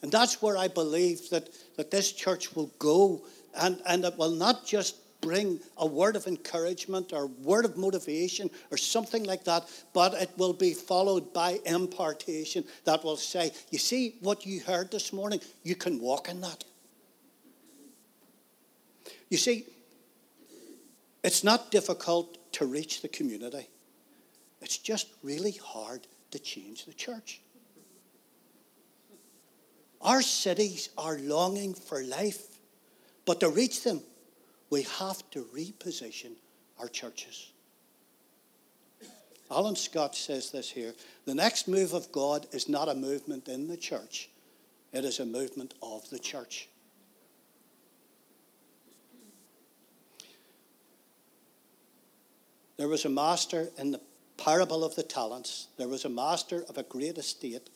And 0.00 0.10
that's 0.10 0.40
where 0.40 0.56
I 0.56 0.68
believe 0.68 1.28
that, 1.30 1.50
that 1.76 1.90
this 1.90 2.12
church 2.12 2.54
will 2.54 2.72
go, 2.78 3.26
and, 3.60 3.80
and 3.86 4.04
it 4.04 4.16
will 4.16 4.30
not 4.30 4.64
just 4.64 4.96
bring 5.20 5.60
a 5.76 5.86
word 5.86 6.16
of 6.16 6.26
encouragement 6.26 7.12
or 7.12 7.26
word 7.26 7.64
of 7.64 7.76
motivation 7.76 8.48
or 8.70 8.76
something 8.76 9.24
like 9.24 9.44
that, 9.44 9.68
but 9.92 10.14
it 10.14 10.30
will 10.36 10.52
be 10.52 10.72
followed 10.72 11.32
by 11.32 11.58
impartation 11.66 12.64
that 12.84 13.02
will 13.04 13.16
say, 13.16 13.50
You 13.70 13.78
see 13.78 14.14
what 14.20 14.46
you 14.46 14.60
heard 14.60 14.90
this 14.90 15.12
morning? 15.12 15.40
You 15.62 15.74
can 15.74 16.00
walk 16.00 16.28
in 16.28 16.40
that. 16.42 16.64
You 19.28 19.36
see, 19.36 19.66
it's 21.22 21.44
not 21.44 21.70
difficult 21.70 22.52
to 22.52 22.66
reach 22.66 23.02
the 23.02 23.08
community, 23.08 23.68
it's 24.60 24.78
just 24.78 25.08
really 25.22 25.52
hard 25.52 26.06
to 26.30 26.38
change 26.38 26.84
the 26.84 26.92
church. 26.92 27.40
Our 30.00 30.22
cities 30.22 30.90
are 30.96 31.18
longing 31.18 31.74
for 31.74 32.04
life, 32.04 32.58
but 33.24 33.40
to 33.40 33.48
reach 33.48 33.82
them, 33.82 34.00
we 34.70 34.82
have 34.82 35.28
to 35.30 35.44
reposition 35.54 36.32
our 36.78 36.88
churches. 36.88 37.50
Alan 39.50 39.76
Scott 39.76 40.14
says 40.14 40.50
this 40.50 40.70
here 40.70 40.94
the 41.24 41.34
next 41.34 41.68
move 41.68 41.94
of 41.94 42.12
God 42.12 42.46
is 42.52 42.68
not 42.68 42.88
a 42.88 42.94
movement 42.94 43.48
in 43.48 43.66
the 43.66 43.76
church, 43.76 44.30
it 44.92 45.04
is 45.04 45.20
a 45.20 45.26
movement 45.26 45.74
of 45.82 46.08
the 46.10 46.18
church. 46.18 46.68
There 52.78 52.88
was 52.88 53.04
a 53.04 53.10
master 53.10 53.70
in 53.76 53.90
the 53.90 54.00
parable 54.36 54.84
of 54.84 54.94
the 54.94 55.02
talents. 55.02 55.66
There 55.76 55.88
was 55.88 56.04
a 56.04 56.08
master 56.08 56.64
of 56.68 56.78
a 56.78 56.84
great 56.84 57.18
estate, 57.18 57.68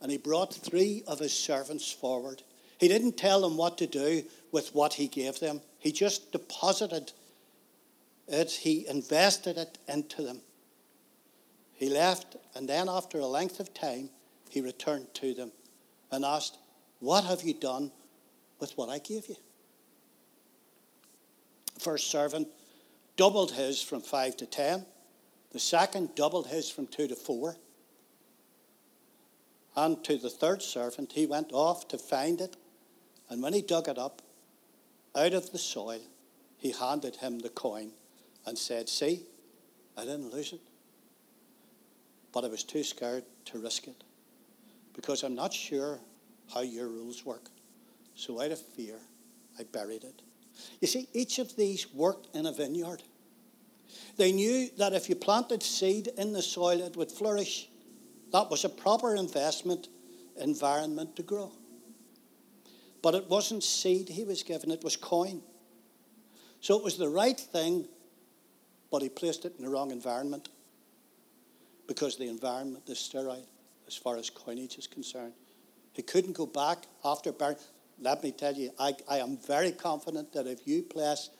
and 0.00 0.12
he 0.12 0.18
brought 0.18 0.54
three 0.54 1.02
of 1.06 1.18
his 1.18 1.32
servants 1.32 1.90
forward. 1.90 2.42
He 2.78 2.86
didn't 2.86 3.16
tell 3.16 3.40
them 3.40 3.56
what 3.56 3.78
to 3.78 3.86
do 3.86 4.24
with 4.52 4.74
what 4.74 4.94
he 4.94 5.08
gave 5.08 5.40
them. 5.40 5.62
He 5.78 5.90
just 5.90 6.32
deposited 6.32 7.12
it, 8.28 8.50
he 8.50 8.86
invested 8.86 9.56
it 9.56 9.78
into 9.88 10.22
them. 10.22 10.40
He 11.72 11.88
left, 11.88 12.36
and 12.54 12.68
then 12.68 12.88
after 12.88 13.18
a 13.18 13.26
length 13.26 13.58
of 13.58 13.72
time, 13.72 14.10
he 14.50 14.60
returned 14.60 15.12
to 15.14 15.32
them 15.32 15.50
and 16.10 16.24
asked, 16.24 16.58
What 17.00 17.24
have 17.24 17.42
you 17.42 17.54
done 17.54 17.90
with 18.60 18.76
what 18.76 18.90
I 18.90 18.98
gave 18.98 19.28
you? 19.28 19.36
First 21.78 22.10
servant 22.10 22.48
doubled 23.22 23.52
his 23.52 23.80
from 23.80 24.00
five 24.00 24.36
to 24.36 24.44
ten. 24.46 24.84
The 25.52 25.60
second 25.60 26.16
doubled 26.16 26.48
his 26.48 26.68
from 26.68 26.88
two 26.88 27.06
to 27.06 27.14
four. 27.14 27.54
And 29.76 30.02
to 30.02 30.18
the 30.18 30.28
third 30.28 30.60
servant, 30.60 31.12
he 31.12 31.26
went 31.26 31.52
off 31.52 31.86
to 31.86 31.98
find 31.98 32.40
it. 32.40 32.56
And 33.30 33.40
when 33.40 33.52
he 33.52 33.62
dug 33.62 33.86
it 33.86 33.96
up, 33.96 34.22
out 35.14 35.34
of 35.34 35.52
the 35.52 35.58
soil, 35.58 36.00
he 36.56 36.72
handed 36.72 37.14
him 37.14 37.38
the 37.38 37.48
coin 37.48 37.92
and 38.44 38.58
said, 38.58 38.88
See, 38.88 39.22
I 39.96 40.00
didn't 40.00 40.32
lose 40.32 40.52
it. 40.52 40.62
But 42.32 42.44
I 42.44 42.48
was 42.48 42.64
too 42.64 42.82
scared 42.82 43.22
to 43.44 43.60
risk 43.60 43.86
it 43.86 44.02
because 44.94 45.22
I'm 45.22 45.36
not 45.36 45.52
sure 45.52 46.00
how 46.52 46.62
your 46.62 46.88
rules 46.88 47.24
work. 47.24 47.50
So 48.16 48.42
out 48.42 48.50
of 48.50 48.58
fear, 48.58 48.98
I 49.60 49.62
buried 49.62 50.02
it. 50.02 50.22
You 50.80 50.88
see, 50.88 51.06
each 51.12 51.38
of 51.38 51.54
these 51.54 51.86
worked 51.94 52.34
in 52.34 52.46
a 52.46 52.52
vineyard. 52.52 53.04
They 54.16 54.32
knew 54.32 54.68
that 54.78 54.92
if 54.92 55.08
you 55.08 55.14
planted 55.14 55.62
seed 55.62 56.08
in 56.16 56.32
the 56.32 56.42
soil, 56.42 56.80
it 56.80 56.96
would 56.96 57.10
flourish. 57.10 57.68
That 58.32 58.50
was 58.50 58.64
a 58.64 58.68
proper 58.68 59.14
investment 59.14 59.88
environment 60.40 61.16
to 61.16 61.22
grow. 61.22 61.52
But 63.02 63.14
it 63.14 63.28
wasn't 63.28 63.64
seed 63.64 64.08
he 64.08 64.24
was 64.24 64.42
given, 64.42 64.70
it 64.70 64.84
was 64.84 64.96
coin. 64.96 65.42
So 66.60 66.78
it 66.78 66.84
was 66.84 66.96
the 66.96 67.08
right 67.08 67.38
thing, 67.38 67.88
but 68.90 69.02
he 69.02 69.08
placed 69.08 69.44
it 69.44 69.54
in 69.58 69.64
the 69.64 69.70
wrong 69.70 69.90
environment 69.90 70.48
because 71.88 72.16
the 72.16 72.28
environment 72.28 72.88
is 72.88 72.98
sterile 72.98 73.46
as 73.88 73.96
far 73.96 74.16
as 74.16 74.30
coinage 74.30 74.78
is 74.78 74.86
concerned. 74.86 75.32
He 75.92 76.02
couldn't 76.02 76.34
go 76.34 76.46
back 76.46 76.84
after 77.04 77.32
burying. 77.32 77.58
Let 78.00 78.22
me 78.22 78.32
tell 78.32 78.54
you, 78.54 78.70
I, 78.78 78.94
I 79.08 79.18
am 79.18 79.36
very 79.36 79.72
confident 79.72 80.32
that 80.32 80.46
if 80.46 80.66
you 80.66 80.82
place 80.82 81.30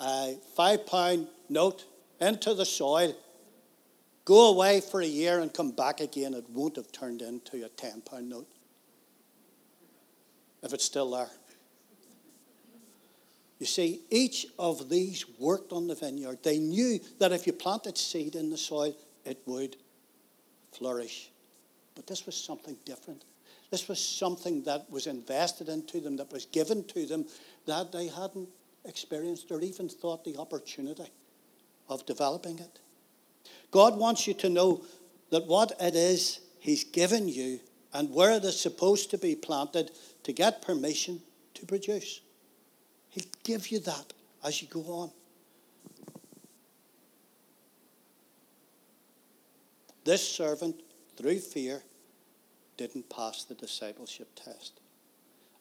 a 0.00 0.34
five 0.56 0.86
pound 0.86 1.28
note 1.50 1.84
into 2.20 2.54
the 2.54 2.66
soil, 2.66 3.14
go 4.24 4.50
away 4.50 4.80
for 4.80 5.00
a 5.00 5.06
year 5.06 5.40
and 5.40 5.52
come 5.52 5.70
back 5.70 6.00
again, 6.00 6.34
it 6.34 6.48
won't 6.50 6.76
have 6.76 6.90
turned 6.92 7.22
into 7.22 7.64
a 7.64 7.68
10 7.68 8.02
pound 8.02 8.28
note 8.28 8.48
if 10.62 10.72
it's 10.72 10.84
still 10.84 11.10
there. 11.10 11.30
You 13.58 13.66
see, 13.66 14.02
each 14.10 14.46
of 14.58 14.88
these 14.88 15.24
worked 15.38 15.72
on 15.72 15.88
the 15.88 15.94
vineyard. 15.94 16.38
They 16.42 16.58
knew 16.58 17.00
that 17.18 17.32
if 17.32 17.46
you 17.46 17.52
planted 17.52 17.98
seed 17.98 18.36
in 18.36 18.50
the 18.50 18.56
soil, 18.56 18.94
it 19.24 19.40
would 19.46 19.76
flourish. 20.72 21.30
But 21.96 22.06
this 22.06 22.24
was 22.24 22.36
something 22.36 22.76
different. 22.84 23.24
This 23.70 23.88
was 23.88 23.98
something 23.98 24.62
that 24.62 24.90
was 24.90 25.06
invested 25.06 25.68
into 25.68 26.00
them, 26.00 26.16
that 26.16 26.32
was 26.32 26.46
given 26.46 26.84
to 26.84 27.04
them, 27.04 27.26
that 27.66 27.90
they 27.90 28.06
hadn't 28.06 28.48
experienced 28.84 29.50
or 29.50 29.60
even 29.60 29.88
thought 29.88 30.24
the 30.24 30.36
opportunity 30.36 31.10
of 31.88 32.06
developing 32.06 32.58
it. 32.58 32.78
God 33.70 33.98
wants 33.98 34.26
you 34.26 34.34
to 34.34 34.48
know 34.48 34.84
that 35.30 35.46
what 35.46 35.72
it 35.80 35.94
is 35.94 36.40
He's 36.60 36.84
given 36.84 37.28
you 37.28 37.60
and 37.92 38.12
where 38.12 38.32
it 38.32 38.44
is 38.44 38.60
supposed 38.60 39.10
to 39.10 39.18
be 39.18 39.34
planted 39.34 39.90
to 40.24 40.32
get 40.32 40.62
permission 40.62 41.22
to 41.54 41.66
produce. 41.66 42.20
He'll 43.10 43.24
give 43.44 43.70
you 43.70 43.78
that 43.80 44.12
as 44.44 44.60
you 44.60 44.68
go 44.68 44.82
on. 44.82 45.10
This 50.04 50.26
servant, 50.26 50.76
through 51.16 51.40
fear, 51.40 51.82
didn't 52.76 53.10
pass 53.10 53.44
the 53.44 53.54
discipleship 53.54 54.28
test. 54.34 54.80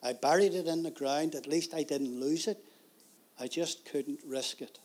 I 0.02 0.14
buried 0.14 0.54
it 0.54 0.68
in 0.68 0.84
the 0.84 0.92
ground. 0.92 1.36
At 1.36 1.48
least 1.48 1.74
I 1.74 1.84
didn't 1.84 2.20
lose 2.20 2.48
it. 2.48 2.64
I 3.40 3.48
just 3.48 3.86
couldn't 3.86 4.20
risk 4.26 4.62
it. 4.62 4.80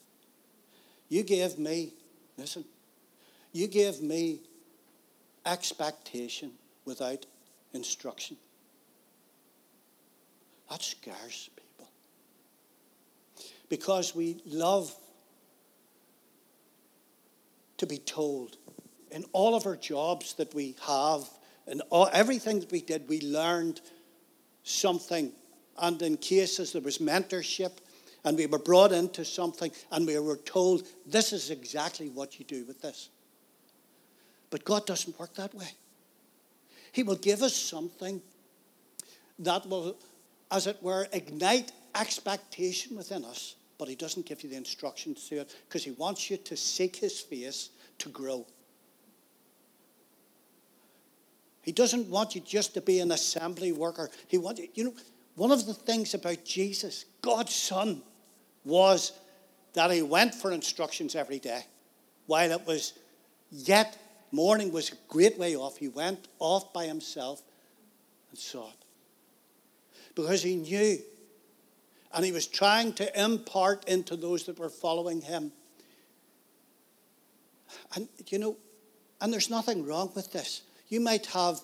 You 1.12 1.23
give 1.23 1.59
me, 1.59 1.92
listen, 2.38 2.64
you 3.52 3.66
give 3.66 4.00
me 4.00 4.40
expectation 5.45 6.52
without 6.87 7.26
instruction. 7.75 8.38
That 10.71 10.81
scares 10.81 11.50
people. 11.54 11.92
Because 13.69 14.14
we 14.14 14.40
love 14.47 14.97
to 17.76 17.87
be 17.87 17.99
told 17.99 18.57
in 19.11 19.26
all 19.35 19.54
of 19.54 19.66
our 19.66 19.76
jobs 19.76 20.33
that 20.37 20.54
we 20.54 20.76
have, 20.87 21.28
and 21.66 21.83
all, 21.90 22.09
everything 22.14 22.61
that 22.61 22.73
we 22.73 22.81
did, 22.81 23.07
we 23.07 23.21
learned 23.21 23.83
something. 24.64 25.31
And 25.76 26.00
in 26.00 26.16
cases 26.16 26.73
there 26.73 26.81
was 26.81 26.97
mentorship, 26.97 27.73
and 28.25 28.37
we 28.37 28.47
were 28.47 28.59
brought 28.59 28.93
into 28.93 29.25
something, 29.25 29.73
and 29.91 30.07
we 30.07 30.19
were 30.19 30.37
told, 30.37 30.87
this 31.07 31.33
is 31.33 31.50
exactly 31.50 32.09
what 32.09 32.38
you 32.38 32.45
do 32.45 32.64
with 32.64 32.81
this. 32.81 33.09
But 34.50 34.64
God 34.64 34.87
doesn't 34.87 35.19
work 35.19 35.35
that 35.35 35.55
way. 35.55 35.71
He 36.93 37.02
will 37.02 37.17
give 37.17 37.43
us 37.43 37.57
something 37.57 38.21
that 39.38 39.67
will, 39.67 39.97
as 40.50 40.67
it 40.67 40.81
were, 40.83 41.09
ignite 41.12 41.73
expectation 41.95 42.97
within 42.97 43.25
us, 43.25 43.57
but 43.79 43.88
He 43.88 43.97
doesn't 43.97 44.26
give 44.26 44.43
you 44.43 44.50
the 44.50 44.57
instructions 44.57 45.29
to 45.29 45.41
it 45.41 45.57
because 45.69 45.83
He 45.83 45.93
wants 45.93 46.31
you 46.31 46.37
to 46.37 46.57
seek 46.57 46.97
His 46.97 47.19
face 47.19 47.71
to 47.99 48.09
grow. 48.09 48.47
He 51.62 51.73
doesn't 51.73 52.09
want 52.09 52.35
you 52.35 52.41
just 52.41 52.75
to 52.75 52.81
be 52.81 53.00
an 53.00 53.12
assembly 53.12 53.73
worker. 53.73 54.11
He 54.29 54.37
wants 54.37 54.61
you, 54.61 54.69
you 54.75 54.85
know, 54.85 54.95
one 55.35 55.50
of 55.50 55.64
the 55.64 55.75
things 55.75 56.12
about 56.12 56.45
Jesus, 56.45 57.07
God's 57.23 57.55
Son, 57.55 58.02
was 58.64 59.12
that 59.75 59.90
he 59.90 60.02
went 60.02 60.35
for 60.35 60.52
instructions 60.52 61.14
every 61.14 61.38
day. 61.38 61.64
While 62.26 62.50
it 62.52 62.66
was 62.66 62.92
yet 63.50 63.97
morning 64.31 64.73
was 64.73 64.92
a 64.92 64.97
great 65.09 65.38
way 65.38 65.57
off, 65.57 65.76
he 65.76 65.88
went 65.88 66.28
off 66.38 66.73
by 66.73 66.87
himself 66.87 67.42
and 68.31 68.38
sought. 68.38 68.76
Because 70.14 70.42
he 70.42 70.57
knew, 70.57 70.99
and 72.14 72.25
he 72.25 72.33
was 72.33 72.47
trying 72.47 72.92
to 72.95 73.21
impart 73.23 73.88
into 73.88 74.16
those 74.16 74.45
that 74.45 74.59
were 74.59 74.69
following 74.69 75.21
him. 75.21 75.52
And 77.95 78.09
you 78.28 78.38
know, 78.38 78.57
and 79.21 79.33
there's 79.33 79.49
nothing 79.49 79.87
wrong 79.87 80.11
with 80.14 80.33
this. 80.33 80.62
You 80.88 81.00
might 81.00 81.26
have 81.26 81.61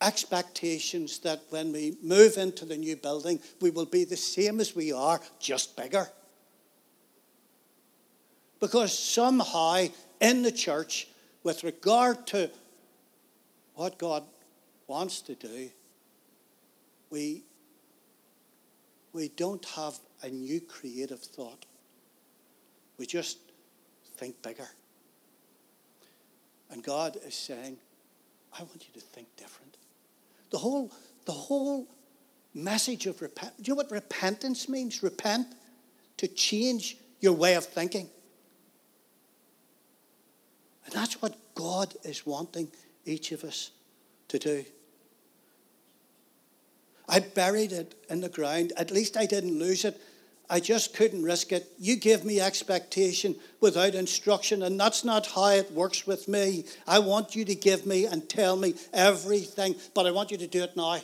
expectations 0.00 1.18
that 1.20 1.42
when 1.50 1.72
we 1.72 1.96
move 2.02 2.36
into 2.36 2.64
the 2.64 2.76
new 2.76 2.96
building, 2.96 3.40
we 3.60 3.70
will 3.70 3.86
be 3.86 4.04
the 4.04 4.16
same 4.16 4.60
as 4.60 4.76
we 4.76 4.92
are, 4.92 5.20
just 5.40 5.76
bigger. 5.76 6.08
Because 8.60 8.96
somehow 8.96 9.86
in 10.20 10.42
the 10.42 10.52
church, 10.52 11.08
with 11.42 11.64
regard 11.64 12.26
to 12.28 12.50
what 13.74 13.98
God 13.98 14.24
wants 14.86 15.20
to 15.22 15.34
do, 15.34 15.70
we, 17.10 17.44
we 19.12 19.28
don't 19.28 19.64
have 19.64 19.98
a 20.22 20.28
new 20.28 20.60
creative 20.60 21.20
thought. 21.20 21.66
We 22.98 23.06
just 23.06 23.38
think 24.16 24.40
bigger. 24.42 24.68
And 26.70 26.82
God 26.82 27.16
is 27.24 27.34
saying, 27.34 27.76
I 28.58 28.62
want 28.62 28.86
you 28.86 29.00
to 29.00 29.06
think 29.06 29.28
different. 29.36 29.75
The 30.56 30.60
whole, 30.60 30.90
the 31.26 31.32
whole 31.32 31.86
message 32.54 33.04
of 33.04 33.20
repentance, 33.20 33.58
do 33.60 33.68
you 33.68 33.74
know 33.74 33.76
what 33.76 33.90
repentance 33.90 34.70
means? 34.70 35.02
Repent, 35.02 35.48
to 36.16 36.26
change 36.26 36.96
your 37.20 37.34
way 37.34 37.56
of 37.56 37.66
thinking. 37.66 38.08
And 40.86 40.94
that's 40.94 41.20
what 41.20 41.36
God 41.54 41.92
is 42.04 42.24
wanting 42.24 42.68
each 43.04 43.32
of 43.32 43.44
us 43.44 43.70
to 44.28 44.38
do. 44.38 44.64
I 47.06 47.20
buried 47.20 47.72
it 47.72 47.94
in 48.08 48.22
the 48.22 48.30
ground. 48.30 48.72
At 48.78 48.90
least 48.90 49.18
I 49.18 49.26
didn't 49.26 49.58
lose 49.58 49.84
it. 49.84 50.00
I 50.48 50.60
just 50.60 50.94
couldn't 50.94 51.22
risk 51.22 51.52
it. 51.52 51.66
You 51.78 51.96
give 51.96 52.24
me 52.24 52.40
expectation 52.40 53.34
without 53.60 53.94
instruction, 53.94 54.62
and 54.62 54.78
that's 54.78 55.04
not 55.04 55.26
how 55.26 55.48
it 55.48 55.72
works 55.72 56.06
with 56.06 56.28
me. 56.28 56.64
I 56.86 57.00
want 57.00 57.34
you 57.34 57.44
to 57.44 57.54
give 57.54 57.84
me 57.84 58.06
and 58.06 58.28
tell 58.28 58.56
me 58.56 58.74
everything, 58.92 59.74
but 59.94 60.06
I 60.06 60.12
want 60.12 60.30
you 60.30 60.38
to 60.38 60.46
do 60.46 60.62
it 60.62 60.76
now 60.76 61.00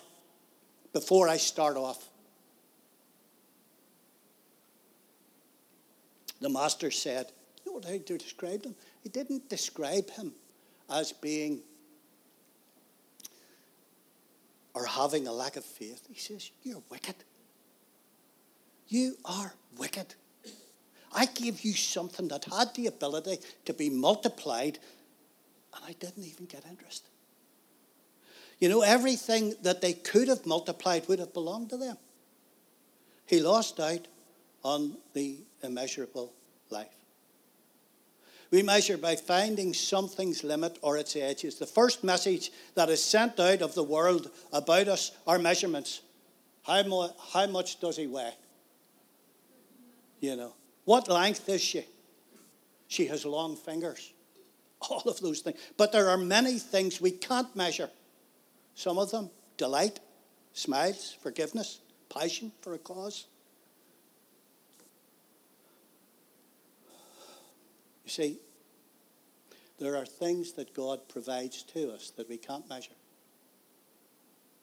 before 0.93 1.29
I 1.29 1.39
start 1.39 1.77
off. 1.77 2.09
The 6.41 6.49
master 6.49 6.91
said, 6.91 7.33
You 7.65 7.73
know 7.73 7.79
what 7.79 7.87
I 7.87 8.01
described 8.05 8.67
him? 8.67 8.75
He 9.03 9.09
didn't 9.09 9.49
describe 9.49 10.11
him 10.11 10.33
as 10.91 11.13
being 11.13 11.63
or 14.75 14.87
having 14.87 15.27
a 15.27 15.33
lack 15.33 15.57
of 15.57 15.65
faith. 15.65 16.07
He 16.09 16.19
says, 16.19 16.51
You're 16.63 16.83
wicked. 16.91 17.17
You 18.93 19.17
are 19.25 19.55
wicked. 19.79 20.15
I 21.15 21.25
gave 21.25 21.63
you 21.63 21.73
something 21.73 22.29
that 22.29 22.45
had 22.45 22.75
the 22.75 22.89
ability 22.89 23.39
to 23.65 23.73
be 23.73 23.89
multiplied, 23.89 24.79
and 25.75 25.83
I 25.87 25.95
didn't 25.95 26.25
even 26.25 26.45
get 26.45 26.67
interest. 26.69 27.05
You 28.59 28.69
know, 28.69 28.83
everything 28.83 29.55
that 29.63 29.81
they 29.81 29.95
could 29.95 30.29
have 30.29 30.45
multiplied 30.45 31.09
would 31.09 31.21
have 31.21 31.33
belonged 31.33 31.71
to 31.71 31.79
them. 31.79 31.97
He 33.25 33.41
lost 33.41 33.81
out 33.81 34.09
on 34.63 34.99
the 35.15 35.39
immeasurable 35.63 36.35
life. 36.69 36.95
We 38.51 38.63
measure 38.63 38.99
by 38.99 39.17
finding 39.17 39.73
something's 39.73 40.45
limit 40.45 40.79
or 40.83 40.99
its 40.99 41.17
edges. 41.17 41.59
The 41.59 41.65
first 41.65 42.05
message 42.05 42.53
that 42.75 42.91
is 42.91 43.03
sent 43.03 43.41
out 43.41 43.63
of 43.63 43.75
the 43.75 43.85
world 43.85 44.31
about 44.53 44.89
us 44.89 45.13
are 45.27 45.39
measurements. 45.39 46.03
How, 46.65 46.83
mo- 46.83 47.15
how 47.33 47.47
much 47.47 47.81
does 47.81 47.97
he 47.97 48.07
weigh? 48.07 48.35
You 50.23 50.37
know, 50.37 50.55
what 50.85 51.09
length 51.09 51.49
is 51.49 51.61
she? 51.61 51.85
She 52.87 53.07
has 53.07 53.27
long 53.27 53.57
fingers. 53.57 54.13
All 54.81 55.03
of 55.07 55.21
those 55.21 55.41
things. 55.41 55.59
But 55.77 55.91
there 55.91 56.09
are 56.09 56.17
many 56.17 56.59
things 56.59 57.01
we 57.01 57.11
can't 57.11 57.55
measure. 57.57 57.91
Some 58.77 58.99
of 58.99 59.11
them 59.11 59.31
delight, 59.57 59.99
smiles, 60.53 61.17
forgiveness, 61.21 61.81
passion 62.09 62.53
for 62.63 62.75
a 62.75 62.79
cause. 62.79 63.27
You 68.05 68.11
see, 68.11 68.39
there 69.81 69.97
are 69.97 70.07
things 70.07 70.53
that 70.53 70.73
God 70.73 71.09
provides 71.09 71.65
to 71.65 71.93
us 71.93 72.11
that 72.17 72.29
we 72.29 72.37
can't 72.37 72.69
measure. 72.69 72.93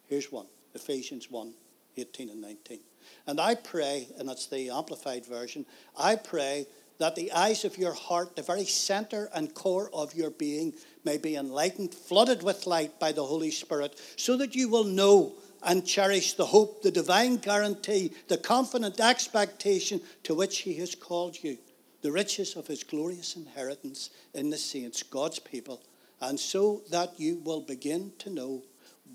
Here's 0.08 0.32
one 0.32 0.48
Ephesians 0.74 1.30
1 1.30 1.54
18 1.98 2.30
and 2.30 2.42
19. 2.42 2.80
And 3.28 3.40
I 3.40 3.56
pray, 3.56 4.08
and 4.18 4.28
that's 4.28 4.48
the 4.48 4.70
amplified 4.70 5.26
version, 5.26 5.66
I 5.98 6.16
pray 6.16 6.68
that 7.00 7.16
the 7.16 7.32
eyes 7.32 7.64
of 7.64 7.78
your 7.78 7.94
heart, 7.94 8.36
the 8.36 8.42
very 8.42 8.66
center 8.66 9.30
and 9.34 9.54
core 9.54 9.90
of 9.94 10.14
your 10.14 10.30
being, 10.30 10.74
may 11.06 11.18
be 11.18 11.36
enlightened, 11.36 11.94
flooded 11.94 12.44
with 12.44 12.68
light 12.68 13.00
by 13.00 13.12
the 13.12 13.26
Holy 13.26 13.52
Spirit, 13.52 14.00
so 14.18 14.38
that 14.38 14.54
you 14.54 14.70
will 14.70 14.84
know 14.84 15.34
and 15.64 15.86
cherish 15.86 16.34
the 16.34 16.46
hope, 16.46 16.82
the 16.82 16.92
divine 16.92 17.38
guarantee, 17.38 18.12
the 18.28 18.38
confident 18.38 19.00
expectation 19.00 20.02
to 20.24 20.34
which 20.36 20.60
He 20.60 20.76
has 20.76 20.94
called 20.94 21.42
you, 21.42 21.58
the 22.02 22.12
riches 22.12 22.56
of 22.56 22.68
His 22.68 22.84
glorious 22.84 23.36
inheritance 23.36 24.10
in 24.34 24.50
the 24.50 24.58
saints, 24.58 25.04
God's 25.04 25.40
people, 25.40 25.82
and 26.22 26.40
so 26.40 26.82
that 26.92 27.20
you 27.20 27.38
will 27.38 27.62
begin 27.62 28.12
to 28.20 28.30
know 28.30 28.64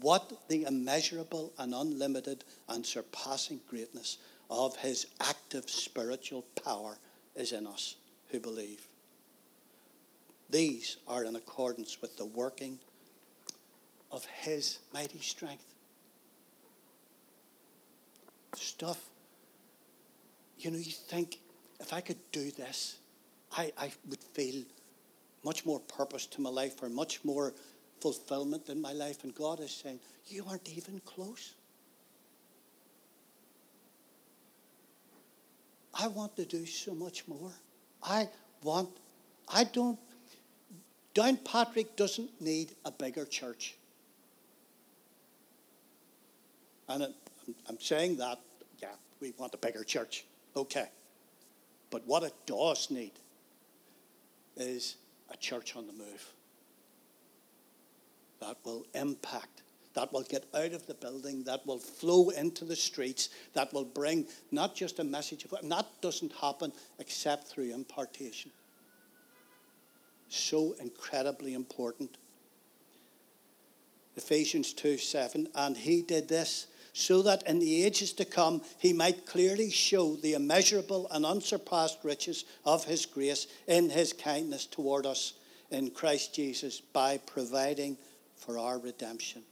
what 0.05 0.31
the 0.49 0.65
immeasurable 0.65 1.51
and 1.57 1.73
unlimited 1.73 2.45
and 2.69 2.85
surpassing 2.85 3.59
greatness 3.67 4.19
of 4.51 4.77
his 4.77 5.07
active 5.19 5.71
spiritual 5.71 6.45
power 6.63 6.99
is 7.35 7.53
in 7.53 7.67
us 7.67 7.97
who 8.29 8.39
believe. 8.39 8.87
These 10.51 10.99
are 11.09 11.25
in 11.25 11.37
accordance 11.37 12.03
with 12.03 12.19
the 12.19 12.27
working 12.27 12.79
of 14.13 14.27
his 14.27 14.81
mighty 14.93 15.21
strength. 15.21 15.65
Stuff, 18.57 19.01
you 20.59 20.71
know, 20.71 20.77
you 20.77 20.93
think 20.93 21.39
if 21.81 21.95
I 21.95 22.03
could 22.03 22.19
do 22.31 22.51
this, 22.51 22.99
I, 23.57 23.73
I 23.79 23.91
would 24.11 24.23
feel 24.35 24.65
much 25.43 25.65
more 25.65 25.81
purpose 25.81 26.27
to 26.27 26.43
my 26.43 26.51
life 26.51 26.83
or 26.83 26.91
much 26.91 27.25
more 27.25 27.55
fulfillment 28.05 28.69
in 28.69 28.83
my 28.83 28.93
life. 28.93 29.25
And 29.25 29.35
God 29.35 29.61
is 29.61 29.71
saying, 29.71 29.99
You 30.27 30.45
aren't 30.47 30.69
even 30.69 31.01
close. 31.07 31.55
I 35.95 36.09
want 36.09 36.37
to 36.37 36.45
do 36.45 36.67
so 36.67 36.93
much 36.95 37.27
more. 37.27 37.53
I 38.03 38.29
want, 38.63 38.91
I 39.49 39.65
don't, 39.65 39.99
Downpatrick 41.15 41.97
doesn't 41.97 42.43
need 42.43 42.73
a 42.85 42.91
bigger 42.91 43.25
church. 43.25 43.77
And 46.89 47.15
I'm 47.69 47.81
saying 47.81 48.19
that, 48.19 48.39
yeah, 48.83 48.89
we 49.21 49.33
want 49.39 49.55
a 49.55 49.59
bigger 49.59 49.85
church. 49.85 50.27
Okay. 50.55 50.89
But 51.91 52.07
what 52.07 52.23
it 52.23 52.35
does 52.45 52.91
need 52.91 53.13
is 54.59 54.97
a 55.31 55.37
church 55.39 55.75
on 55.75 55.87
the 55.87 55.95
move 55.95 56.35
that 58.47 58.57
will 58.65 58.85
impact, 58.95 59.63
that 59.95 60.13
will 60.13 60.23
get 60.23 60.45
out 60.55 60.73
of 60.73 60.87
the 60.87 60.95
building, 60.95 61.45
that 61.45 61.67
will 61.67 61.79
flow 61.79 62.29
into 62.31 62.65
the 62.65 62.77
streets, 62.77 63.31
that 63.55 63.73
will 63.73 63.85
bring 63.85 64.27
not 64.51 64.75
just 64.75 64.99
a 64.99 65.05
message 65.05 65.45
of, 65.45 65.53
and 65.55 65.73
that 65.73 65.87
doesn't 66.03 66.33
happen 66.33 66.73
except 66.99 67.49
through 67.49 67.73
impartation. 67.73 68.51
so 70.29 70.75
incredibly 70.81 71.55
important. 71.55 72.17
Ephesians 74.17 74.73
2 74.73 74.99
7. 74.99 75.49
And 75.55 75.77
he 75.77 76.03
did 76.03 76.29
this 76.29 76.67
so 76.93 77.23
that 77.23 77.43
in 77.47 77.59
the 77.59 77.85
ages 77.85 78.13
to 78.15 78.25
come 78.25 78.63
he 78.79 78.93
might 78.93 79.27
clearly 79.27 79.71
show 79.71 80.17
the 80.17 80.35
immeasurable 80.35 81.09
and 81.11 81.27
unsurpassed 81.27 81.99
riches 82.03 82.45
of 82.65 82.85
his 82.85 83.07
grace 83.07 83.47
in 83.67 83.91
his 83.91 84.13
kindness 84.13 84.67
toward 84.67 85.07
us 85.07 85.35
in 85.71 85.91
Christ 85.91 86.35
Jesus 86.35 86.81
by 86.81 87.19
providing 87.19 87.97
for 88.45 88.59
our 88.59 88.79
redemption. 88.79 89.43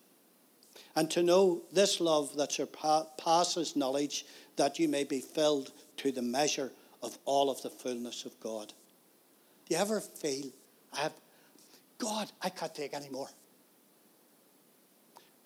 And 0.95 1.11
to 1.11 1.23
know 1.23 1.63
this 1.73 2.01
love 2.01 2.37
that 2.37 2.53
surpasses 2.53 3.77
knowledge, 3.77 4.27
that 4.57 4.79
you 4.79 4.89
may 4.89 5.05
be 5.05 5.21
filled 5.21 5.73
to 5.99 6.13
the 6.13 6.23
measure 6.23 6.73
of 7.03 7.19
all 7.25 7.51
of 7.51 7.63
the 7.63 7.71
fullness 7.71 8.25
of 8.25 8.39
God. 8.41 8.73
Do 9.67 9.75
you 9.75 9.81
ever 9.81 10.01
feel, 10.01 10.47
I 10.93 11.01
have, 11.01 11.13
God, 11.99 12.31
I 12.41 12.49
can't 12.49 12.75
take 12.75 12.95
any 12.95 13.09
more? 13.09 13.29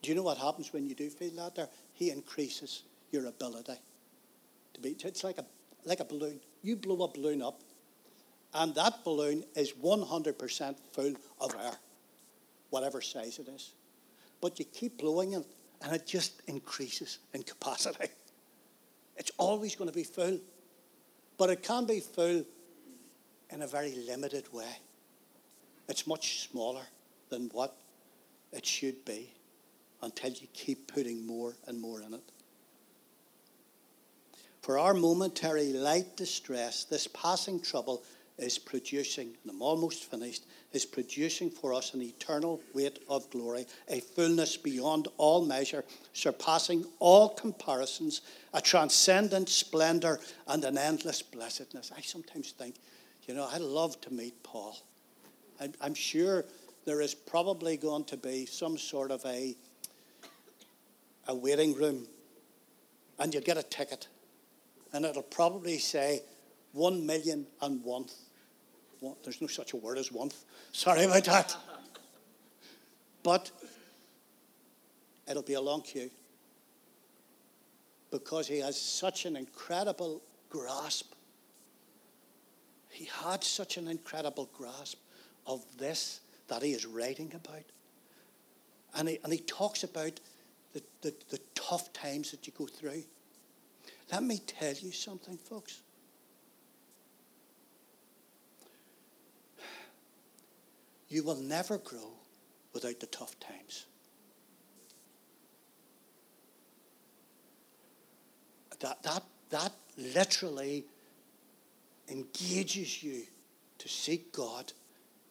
Do 0.03 0.11
you 0.11 0.15
know 0.15 0.23
what 0.23 0.39
happens 0.39 0.73
when 0.73 0.89
you 0.89 0.95
do 0.95 1.09
feel 1.11 1.31
that 1.37 1.55
there? 1.55 1.69
He 1.95 2.11
increases 2.11 2.83
your 3.11 3.27
ability 3.27 3.75
to 4.75 4.81
be. 4.81 4.97
It's 5.03 5.25
like 5.25 5.39
a, 5.39 5.45
like 5.85 6.01
a 6.01 6.05
balloon. 6.05 6.41
You 6.63 6.77
blow 6.77 7.05
a 7.05 7.09
balloon 7.09 7.43
up, 7.43 7.61
and 8.55 8.75
that 8.75 9.05
balloon 9.05 9.45
is 9.55 9.73
100% 9.73 10.77
full 10.93 11.15
of 11.41 11.55
air, 11.61 11.77
whatever 12.77 13.01
size 13.01 13.39
it 13.39 13.49
is. 13.49 13.73
But 14.43 14.59
you 14.59 14.67
keep 14.67 14.99
blowing 14.99 15.33
it, 15.33 15.47
and 15.81 15.97
it 15.97 16.07
just 16.07 16.43
increases 16.47 17.19
in 17.33 17.43
capacity. 17.43 18.09
It's 19.19 19.31
always 19.39 19.75
going 19.75 19.89
to 19.89 19.97
be 19.97 20.05
full, 20.05 20.39
but 21.39 21.49
it 21.49 21.63
can 21.63 21.87
be 21.87 22.01
full 22.01 22.45
in 23.49 23.63
a 23.63 23.67
very 23.67 23.95
limited 24.07 24.53
way. 24.53 24.75
It's 25.89 26.07
much 26.07 26.47
smaller 26.47 26.83
than 27.31 27.49
what 27.55 27.75
it 28.53 28.67
should 28.67 29.07
be 29.07 29.33
until 30.03 30.33
you 30.33 30.47
keep 30.53 30.93
putting 30.93 31.27
more 31.27 31.55
and 31.67 31.81
more 31.81 32.03
in 32.03 32.13
it. 32.13 32.31
For 34.61 34.79
our 34.79 34.93
momentary 34.93 35.73
light 35.73 36.15
distress, 36.15 36.85
this 36.85 37.07
passing 37.07 37.59
trouble 37.61 38.03
is 38.39 38.59
producing, 38.59 39.35
and 39.43 39.51
I'm 39.51 39.63
almost 39.63 40.11
finished, 40.11 40.45
is 40.73 40.85
producing 40.85 41.51
for 41.51 41.73
us 41.73 41.95
an 41.95 42.03
eternal 42.03 42.61
weight 42.75 42.99
of 43.09 43.29
glory, 43.31 43.67
a 43.89 44.01
fullness 44.01 44.57
beyond 44.57 45.09
all 45.17 45.45
measure, 45.45 45.85
surpassing 46.13 46.85
all 46.99 47.31
comparisons, 47.31 48.21
a 48.53 48.61
transcendent 48.61 49.49
splendor, 49.49 50.21
and 50.49 50.65
an 50.65 50.77
endless 50.77 51.23
blessedness. 51.23 51.93
I 51.97 52.03
sometimes 52.03 52.53
think, 52.53 52.77
you 53.27 53.35
know, 53.35 53.49
I'd 53.51 53.63
love 53.63 54.01
to 54.03 54.13
meet 54.13 54.43
Paul. 54.43 54.77
I'm, 55.61 55.73
I'm 55.81 55.95
sure 55.95 56.45
there 56.85 57.01
is 57.01 57.15
probably 57.15 57.77
going 57.77 58.05
to 58.05 58.17
be 58.17 58.47
some 58.47 58.77
sort 58.77 59.11
of 59.11 59.25
a 59.25 59.57
a 61.29 61.35
waiting 61.35 61.75
room 61.75 62.07
and 63.19 63.35
you 63.35 63.41
get 63.41 63.57
a 63.57 63.63
ticket 63.63 64.09
and 64.93 65.05
it'll 65.05 65.23
probably 65.23 65.79
say 65.79 66.23
one 66.73 67.05
million 67.05 67.47
and 67.61 67.83
one. 67.83 68.07
There's 69.23 69.41
no 69.41 69.47
such 69.47 69.73
a 69.73 69.77
word 69.77 69.99
as 69.99 70.11
one. 70.11 70.31
Sorry 70.73 71.05
about 71.05 71.25
that. 71.25 71.57
But 73.23 73.51
it'll 75.29 75.43
be 75.43 75.55
a 75.55 75.61
long 75.61 75.83
queue 75.83 76.11
because 78.11 78.47
he 78.47 78.61
has 78.61 78.81
such 78.81 79.27
an 79.27 79.37
incredible 79.37 80.23
grasp. 80.49 81.13
He 82.89 83.09
had 83.23 83.45
such 83.45 83.77
an 83.77 83.89
incredible 83.89 84.49
grasp 84.57 84.99
of 85.47 85.65
this 85.77 86.21
that 86.49 86.63
he 86.63 86.73
is 86.73 86.87
writing 86.87 87.33
about. 87.35 87.65
And 88.95 89.09
he, 89.09 89.19
and 89.23 89.33
he 89.33 89.41
talks 89.41 89.85
about 89.85 90.21
the, 90.73 90.83
the, 91.03 91.15
the 91.31 91.41
tough 91.55 91.93
times 91.93 92.31
that 92.31 92.47
you 92.47 92.53
go 92.57 92.67
through. 92.67 93.03
Let 94.13 94.23
me 94.23 94.39
tell 94.47 94.73
you 94.73 94.93
something, 94.93 95.37
folks. 95.37 95.83
You 101.09 101.23
will 101.23 101.37
never 101.37 101.79
grow 101.79 102.13
without 102.73 103.01
the 103.01 103.07
tough 103.07 103.39
times. 103.41 103.87
That, 108.81 109.03
that, 109.05 109.23
that 109.51 109.73
literally 109.97 110.85
engages 112.09 113.03
you 113.03 113.23
to 113.79 113.89
seek 113.89 114.33
God 114.33 114.73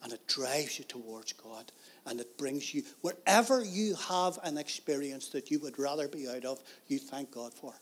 and 0.04 0.14
it 0.14 0.28
drives 0.28 0.80
you 0.80 0.86
towards 0.86 1.34
God 1.34 1.72
and 2.06 2.20
it 2.20 2.38
brings 2.38 2.74
you, 2.74 2.84
wherever 3.02 3.64
you 3.64 3.96
have 3.96 4.38
an 4.44 4.58
experience 4.58 5.30
that 5.30 5.50
you 5.50 5.60
would 5.60 5.80
rather 5.80 6.08
be 6.08 6.28
out 6.30 6.46
of, 6.46 6.62
you 6.88 7.00
thank 7.00 7.32
God 7.32 7.54
for. 7.54 7.74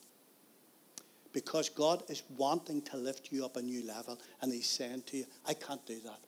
Because 1.34 1.68
God 1.68 2.04
is 2.10 2.24
wanting 2.38 2.82
to 2.84 2.98
lift 2.98 3.32
you 3.32 3.44
up 3.44 3.58
a 3.58 3.62
new 3.62 3.86
level, 3.86 4.20
and 4.42 4.54
He's 4.54 4.70
saying 4.70 5.04
to 5.08 5.18
you, 5.18 5.26
I 5.48 5.54
can't 5.56 5.86
do 5.86 6.00
that 6.06 6.20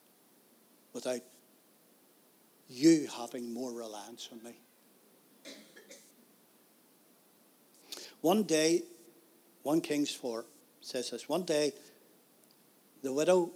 without 0.94 1.22
you 2.68 3.08
having 3.18 3.54
more 3.54 3.74
reliance 3.74 4.30
on 4.32 4.44
me. 4.44 4.58
One 8.22 8.44
day, 8.44 8.84
1 9.64 9.82
Kings 9.82 10.12
4 10.12 10.46
says 10.82 11.12
this 11.12 11.30
one 11.30 11.44
day, 11.44 11.74
the 13.04 13.14
widow 13.14 13.52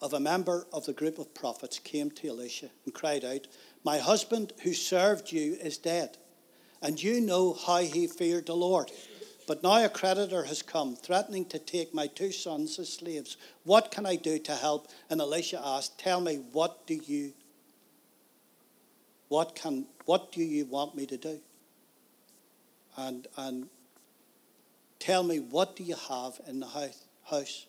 of 0.00 0.12
a 0.12 0.20
member 0.20 0.66
of 0.72 0.86
the 0.86 0.92
group 0.92 1.18
of 1.18 1.34
prophets 1.34 1.78
came 1.78 2.10
to 2.10 2.28
Elisha 2.28 2.70
and 2.84 2.94
cried 2.94 3.24
out, 3.24 3.46
My 3.84 3.98
husband 3.98 4.52
who 4.62 4.74
served 4.74 5.32
you 5.32 5.54
is 5.54 5.78
dead, 5.78 6.18
and 6.80 7.02
you 7.02 7.20
know 7.20 7.52
how 7.52 7.78
he 7.78 8.06
feared 8.06 8.46
the 8.46 8.54
Lord. 8.54 8.90
But 9.46 9.62
now 9.62 9.84
a 9.84 9.88
creditor 9.88 10.44
has 10.44 10.62
come, 10.62 10.94
threatening 10.94 11.46
to 11.46 11.58
take 11.58 11.92
my 11.92 12.06
two 12.06 12.30
sons 12.30 12.78
as 12.78 12.92
slaves. 12.92 13.36
What 13.64 13.90
can 13.90 14.06
I 14.06 14.16
do 14.16 14.38
to 14.38 14.54
help? 14.54 14.88
And 15.10 15.20
Elisha 15.20 15.60
asked, 15.62 15.98
Tell 15.98 16.20
me, 16.20 16.36
what 16.52 16.86
do 16.86 16.94
you 16.94 17.32
what 19.32 19.54
can 19.54 19.86
what 20.04 20.30
do 20.30 20.42
you 20.42 20.66
want 20.66 20.94
me 20.94 21.06
to 21.06 21.16
do? 21.16 21.40
And 22.98 23.26
and 23.38 23.70
tell 24.98 25.22
me 25.22 25.40
what 25.40 25.74
do 25.74 25.82
you 25.82 25.96
have 26.10 26.38
in 26.46 26.60
the 26.60 26.90
house? 27.30 27.66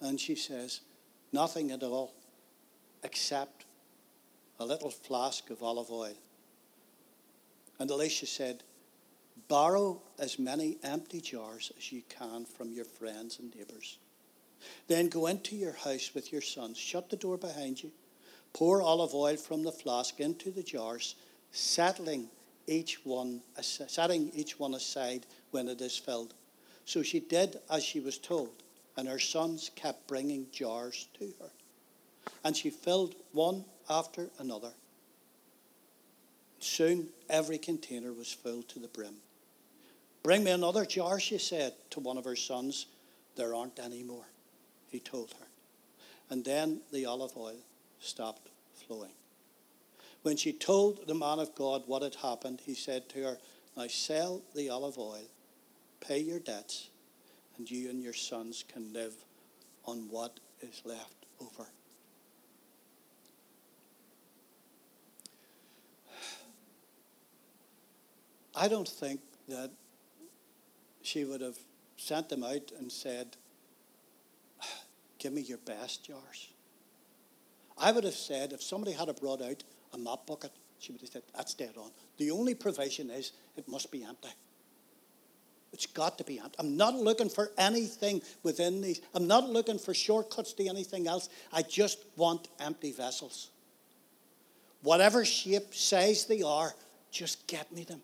And 0.00 0.18
she 0.18 0.34
says, 0.34 0.80
Nothing 1.30 1.72
at 1.72 1.82
all, 1.82 2.14
except 3.02 3.66
a 4.58 4.64
little 4.64 4.90
flask 4.90 5.50
of 5.50 5.62
olive 5.62 5.90
oil. 5.90 6.16
And 7.78 7.90
Elisha 7.90 8.24
said, 8.24 8.62
Borrow 9.46 10.00
as 10.18 10.38
many 10.38 10.78
empty 10.82 11.20
jars 11.20 11.70
as 11.76 11.92
you 11.92 12.00
can 12.08 12.46
from 12.46 12.72
your 12.72 12.86
friends 12.86 13.38
and 13.40 13.54
neighbors. 13.54 13.98
Then 14.86 15.10
go 15.10 15.26
into 15.26 15.54
your 15.54 15.74
house 15.74 16.12
with 16.14 16.32
your 16.32 16.40
sons, 16.40 16.78
shut 16.78 17.10
the 17.10 17.16
door 17.16 17.36
behind 17.36 17.82
you, 17.82 17.92
pour 18.58 18.82
olive 18.82 19.14
oil 19.14 19.36
from 19.36 19.62
the 19.62 19.70
flask 19.70 20.18
into 20.18 20.50
the 20.50 20.64
jars, 20.64 21.14
settling 21.52 22.26
each 22.66 23.04
one, 23.04 23.40
setting 23.60 24.32
each 24.34 24.58
one 24.58 24.74
aside 24.74 25.24
when 25.52 25.68
it 25.68 25.80
is 25.80 25.96
filled. 25.96 26.34
So 26.84 27.04
she 27.04 27.20
did 27.20 27.60
as 27.70 27.84
she 27.84 28.00
was 28.00 28.18
told 28.18 28.50
and 28.96 29.06
her 29.06 29.20
sons 29.20 29.70
kept 29.76 30.08
bringing 30.08 30.48
jars 30.50 31.06
to 31.20 31.32
her. 31.40 31.50
And 32.42 32.56
she 32.56 32.70
filled 32.70 33.14
one 33.30 33.64
after 33.88 34.28
another. 34.40 34.72
Soon 36.58 37.10
every 37.30 37.58
container 37.58 38.12
was 38.12 38.32
full 38.32 38.64
to 38.64 38.80
the 38.80 38.88
brim. 38.88 39.14
Bring 40.24 40.42
me 40.42 40.50
another 40.50 40.84
jar, 40.84 41.20
she 41.20 41.38
said 41.38 41.74
to 41.90 42.00
one 42.00 42.18
of 42.18 42.24
her 42.24 42.34
sons. 42.34 42.86
There 43.36 43.54
aren't 43.54 43.78
any 43.78 44.02
more, 44.02 44.26
he 44.90 44.98
told 44.98 45.32
her. 45.38 45.46
And 46.28 46.44
then 46.44 46.80
the 46.90 47.06
olive 47.06 47.36
oil 47.36 47.54
stopped 48.00 48.48
flowing. 48.86 49.12
When 50.22 50.36
she 50.36 50.52
told 50.52 51.06
the 51.06 51.14
man 51.14 51.38
of 51.38 51.54
God 51.54 51.84
what 51.86 52.02
had 52.02 52.16
happened, 52.16 52.60
he 52.64 52.74
said 52.74 53.08
to 53.10 53.22
her, 53.22 53.38
Now 53.76 53.86
sell 53.86 54.42
the 54.54 54.68
olive 54.68 54.98
oil, 54.98 55.28
pay 56.00 56.18
your 56.18 56.40
debts, 56.40 56.90
and 57.56 57.70
you 57.70 57.88
and 57.90 58.02
your 58.02 58.12
sons 58.12 58.64
can 58.72 58.92
live 58.92 59.14
on 59.84 60.08
what 60.10 60.40
is 60.60 60.82
left 60.84 61.26
over. 61.40 61.68
I 68.54 68.66
don't 68.66 68.88
think 68.88 69.20
that 69.48 69.70
she 71.02 71.24
would 71.24 71.40
have 71.40 71.58
sent 71.96 72.28
them 72.28 72.42
out 72.42 72.72
and 72.78 72.90
said, 72.90 73.36
Give 75.18 75.32
me 75.32 75.42
your 75.42 75.58
best 75.58 76.04
jars. 76.04 76.48
I 77.78 77.92
would 77.92 78.04
have 78.04 78.14
said, 78.14 78.52
if 78.52 78.62
somebody 78.62 78.92
had 78.92 79.14
brought 79.20 79.42
out 79.42 79.62
a 79.92 79.98
mop 79.98 80.26
bucket, 80.26 80.52
she 80.78 80.92
would 80.92 81.00
have 81.00 81.10
said, 81.10 81.22
That's 81.36 81.54
dead 81.54 81.74
on. 81.76 81.90
The 82.18 82.30
only 82.30 82.54
provision 82.54 83.10
is 83.10 83.32
it 83.56 83.68
must 83.68 83.90
be 83.90 84.04
empty. 84.04 84.28
It's 85.72 85.86
got 85.86 86.18
to 86.18 86.24
be 86.24 86.38
empty. 86.38 86.56
I'm 86.58 86.76
not 86.76 86.94
looking 86.94 87.28
for 87.28 87.50
anything 87.58 88.22
within 88.42 88.80
these. 88.80 89.00
I'm 89.14 89.26
not 89.26 89.48
looking 89.48 89.78
for 89.78 89.92
shortcuts 89.92 90.52
to 90.54 90.66
anything 90.66 91.06
else. 91.06 91.28
I 91.52 91.62
just 91.62 91.98
want 92.16 92.48
empty 92.58 92.92
vessels. 92.92 93.50
Whatever 94.82 95.24
shape, 95.24 95.74
size 95.74 96.24
they 96.26 96.42
are, 96.42 96.74
just 97.10 97.46
get 97.46 97.70
me 97.72 97.84
them. 97.84 98.00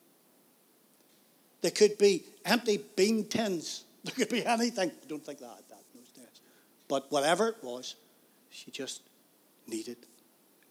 They 1.63 1.71
could 1.71 1.97
be 1.97 2.25
empty 2.45 2.79
bean 2.97 3.25
tins. 3.25 3.85
There 4.05 4.13
could 4.15 4.29
be 4.29 4.45
anything. 4.45 4.91
I 4.91 5.07
don't 5.09 5.25
think 5.25 5.39
that 5.39 5.47
in 5.47 6.01
those 6.01 6.11
days. 6.11 6.41
But 6.89 7.11
whatever 7.11 7.49
it 7.49 7.57
was, 7.63 7.95
she 8.51 8.71
just 8.71 9.01
needed 9.67 9.97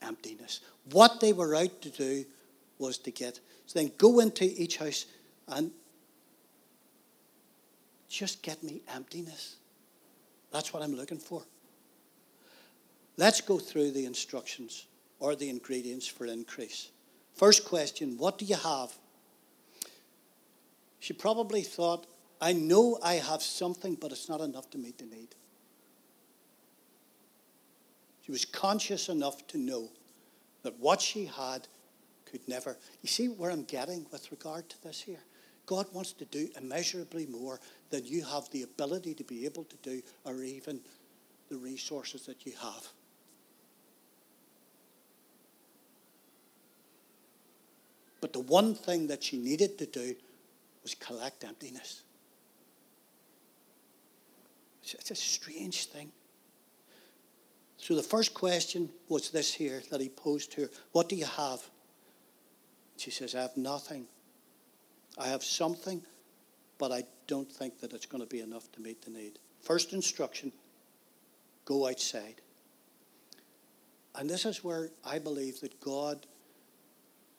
emptiness. 0.01 0.61
What 0.91 1.19
they 1.19 1.33
were 1.33 1.55
out 1.55 1.81
to 1.81 1.89
do 1.89 2.25
was 2.77 2.97
to 2.99 3.11
get. 3.11 3.39
So 3.65 3.79
then 3.79 3.91
go 3.97 4.19
into 4.19 4.43
each 4.43 4.77
house 4.77 5.05
and 5.47 5.71
just 8.09 8.41
get 8.41 8.61
me 8.63 8.81
emptiness. 8.93 9.55
That's 10.51 10.73
what 10.73 10.83
I'm 10.83 10.95
looking 10.95 11.17
for. 11.17 11.43
Let's 13.17 13.41
go 13.41 13.57
through 13.59 13.91
the 13.91 14.05
instructions 14.05 14.85
or 15.19 15.35
the 15.35 15.49
ingredients 15.49 16.07
for 16.07 16.25
increase. 16.25 16.91
First 17.35 17.65
question 17.65 18.17
What 18.17 18.37
do 18.37 18.45
you 18.45 18.55
have? 18.55 18.93
She 20.99 21.13
probably 21.13 21.63
thought, 21.63 22.07
I 22.39 22.53
know 22.53 22.97
I 23.03 23.15
have 23.15 23.41
something, 23.41 23.95
but 23.95 24.11
it's 24.11 24.29
not 24.29 24.41
enough 24.41 24.69
to 24.71 24.77
meet 24.77 24.97
the 24.97 25.05
need. 25.05 25.35
She 28.25 28.31
was 28.31 28.45
conscious 28.45 29.09
enough 29.09 29.45
to 29.47 29.57
know 29.57 29.89
that 30.63 30.79
what 30.79 31.01
she 31.01 31.25
had 31.25 31.67
could 32.25 32.47
never. 32.47 32.77
You 33.01 33.09
see 33.09 33.27
where 33.27 33.51
I'm 33.51 33.63
getting 33.63 34.05
with 34.11 34.31
regard 34.31 34.69
to 34.69 34.81
this 34.81 35.01
here? 35.01 35.19
God 35.65 35.87
wants 35.93 36.13
to 36.13 36.25
do 36.25 36.49
immeasurably 36.57 37.25
more 37.25 37.59
than 37.89 38.05
you 38.05 38.23
have 38.23 38.49
the 38.51 38.63
ability 38.63 39.13
to 39.15 39.23
be 39.23 39.45
able 39.45 39.65
to 39.65 39.75
do, 39.77 40.01
or 40.23 40.41
even 40.41 40.79
the 41.49 41.57
resources 41.57 42.25
that 42.25 42.45
you 42.45 42.53
have. 42.61 42.87
But 48.21 48.31
the 48.31 48.39
one 48.39 48.73
thing 48.73 49.07
that 49.07 49.21
she 49.21 49.37
needed 49.37 49.77
to 49.79 49.85
do 49.85 50.15
was 50.81 50.95
collect 50.95 51.43
emptiness. 51.43 52.03
It's 54.81 55.11
a 55.11 55.15
strange 55.15 55.87
thing. 55.87 56.11
So 57.83 57.95
the 57.95 58.01
first 58.01 58.33
question 58.33 58.89
was 59.09 59.29
this 59.31 59.53
here 59.53 59.83
that 59.91 59.99
he 59.99 60.07
posed 60.07 60.53
to 60.53 60.61
her 60.61 60.69
What 60.93 61.09
do 61.09 61.17
you 61.17 61.25
have? 61.25 61.61
She 62.95 63.11
says, 63.11 63.35
I 63.35 63.41
have 63.41 63.57
nothing. 63.57 64.05
I 65.17 65.27
have 65.27 65.43
something, 65.43 66.01
but 66.77 66.93
I 66.93 67.03
don't 67.27 67.51
think 67.51 67.81
that 67.81 67.91
it's 67.91 68.05
going 68.05 68.23
to 68.23 68.29
be 68.29 68.39
enough 68.39 68.71
to 68.71 68.81
meet 68.81 69.01
the 69.01 69.11
need. 69.11 69.37
First 69.59 69.91
instruction 69.91 70.53
go 71.65 71.89
outside. 71.89 72.35
And 74.15 74.29
this 74.29 74.45
is 74.45 74.63
where 74.63 74.89
I 75.03 75.19
believe 75.19 75.59
that 75.59 75.81
God, 75.81 76.25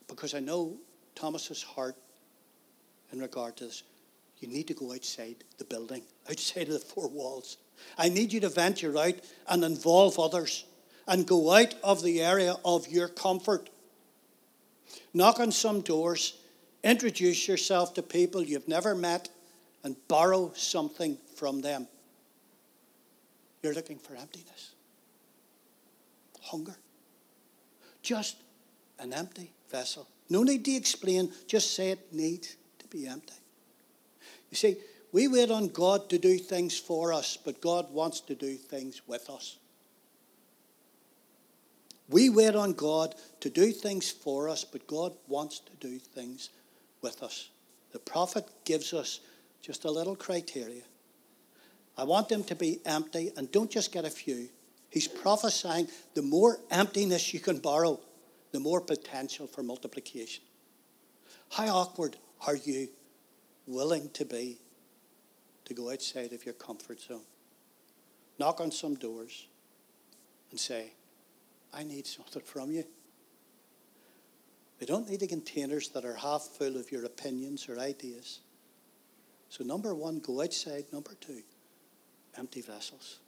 because 0.08 0.34
I 0.34 0.40
know 0.40 0.76
Thomas's 1.14 1.62
heart 1.62 1.96
in 3.12 3.18
regard 3.18 3.56
to 3.56 3.64
this, 3.64 3.82
you 4.44 4.52
need 4.52 4.68
to 4.68 4.74
go 4.74 4.92
outside 4.92 5.44
the 5.58 5.64
building, 5.64 6.02
outside 6.28 6.68
of 6.68 6.74
the 6.74 6.78
four 6.78 7.08
walls. 7.08 7.56
I 7.98 8.08
need 8.08 8.32
you 8.32 8.40
to 8.40 8.48
venture 8.48 8.96
out 8.98 9.14
and 9.48 9.64
involve 9.64 10.18
others 10.18 10.64
and 11.06 11.26
go 11.26 11.52
out 11.52 11.74
of 11.82 12.02
the 12.02 12.22
area 12.22 12.56
of 12.64 12.88
your 12.88 13.08
comfort. 13.08 13.70
Knock 15.12 15.40
on 15.40 15.52
some 15.52 15.80
doors 15.80 16.34
Introduce 16.84 17.48
yourself 17.48 17.94
to 17.94 18.02
people 18.02 18.42
you've 18.42 18.68
never 18.68 18.94
met 18.94 19.30
and 19.82 19.96
borrow 20.06 20.52
something 20.54 21.16
from 21.34 21.62
them. 21.62 21.88
You're 23.62 23.72
looking 23.72 23.98
for 23.98 24.14
emptiness, 24.14 24.74
hunger. 26.42 26.76
Just 28.02 28.36
an 28.98 29.14
empty 29.14 29.50
vessel. 29.70 30.06
No 30.28 30.42
need 30.42 30.62
to 30.66 30.72
explain, 30.72 31.32
just 31.46 31.74
say 31.74 31.92
it 31.92 32.12
needs 32.12 32.56
to 32.80 32.86
be 32.88 33.06
empty. 33.06 33.32
You 34.54 34.58
see, 34.58 34.76
we 35.10 35.26
wait 35.26 35.50
on 35.50 35.66
God 35.66 36.08
to 36.10 36.16
do 36.16 36.38
things 36.38 36.78
for 36.78 37.12
us, 37.12 37.36
but 37.36 37.60
God 37.60 37.92
wants 37.92 38.20
to 38.20 38.36
do 38.36 38.54
things 38.54 39.02
with 39.08 39.28
us. 39.28 39.56
We 42.08 42.30
wait 42.30 42.54
on 42.54 42.74
God 42.74 43.16
to 43.40 43.50
do 43.50 43.72
things 43.72 44.12
for 44.12 44.48
us, 44.48 44.62
but 44.62 44.86
God 44.86 45.12
wants 45.26 45.58
to 45.58 45.72
do 45.80 45.98
things 45.98 46.50
with 47.02 47.20
us. 47.24 47.48
The 47.90 47.98
prophet 47.98 48.46
gives 48.64 48.92
us 48.92 49.18
just 49.60 49.86
a 49.86 49.90
little 49.90 50.14
criteria. 50.14 50.82
I 51.98 52.04
want 52.04 52.28
them 52.28 52.44
to 52.44 52.54
be 52.54 52.78
empty, 52.86 53.32
and 53.36 53.50
don't 53.50 53.72
just 53.72 53.90
get 53.90 54.04
a 54.04 54.10
few. 54.10 54.48
He's 54.88 55.08
prophesying 55.08 55.88
the 56.14 56.22
more 56.22 56.60
emptiness 56.70 57.34
you 57.34 57.40
can 57.40 57.58
borrow, 57.58 57.98
the 58.52 58.60
more 58.60 58.80
potential 58.80 59.48
for 59.48 59.64
multiplication. 59.64 60.44
How 61.50 61.66
awkward 61.66 62.16
are 62.46 62.54
you 62.54 62.86
willing 63.66 64.10
to 64.10 64.24
be 64.24 64.58
to 65.64 65.74
go 65.74 65.90
outside 65.90 66.32
of 66.32 66.44
your 66.44 66.54
comfort 66.54 67.00
zone? 67.00 67.24
Knock 68.38 68.60
on 68.60 68.70
some 68.70 68.94
doors 68.94 69.46
and 70.50 70.58
say, 70.58 70.92
I 71.72 71.84
need 71.84 72.06
something 72.06 72.42
from 72.42 72.70
you. 72.70 72.84
We 74.80 74.86
don't 74.86 75.08
need 75.08 75.20
the 75.20 75.26
containers 75.26 75.88
that 75.90 76.04
are 76.04 76.14
half 76.14 76.42
full 76.42 76.76
of 76.76 76.90
your 76.90 77.04
opinions 77.04 77.68
or 77.68 77.78
ideas. 77.78 78.40
So, 79.48 79.64
number 79.64 79.94
one, 79.94 80.18
go 80.18 80.42
outside. 80.42 80.84
Number 80.92 81.14
two, 81.20 81.42
empty 82.36 82.60
vessels. 82.60 83.20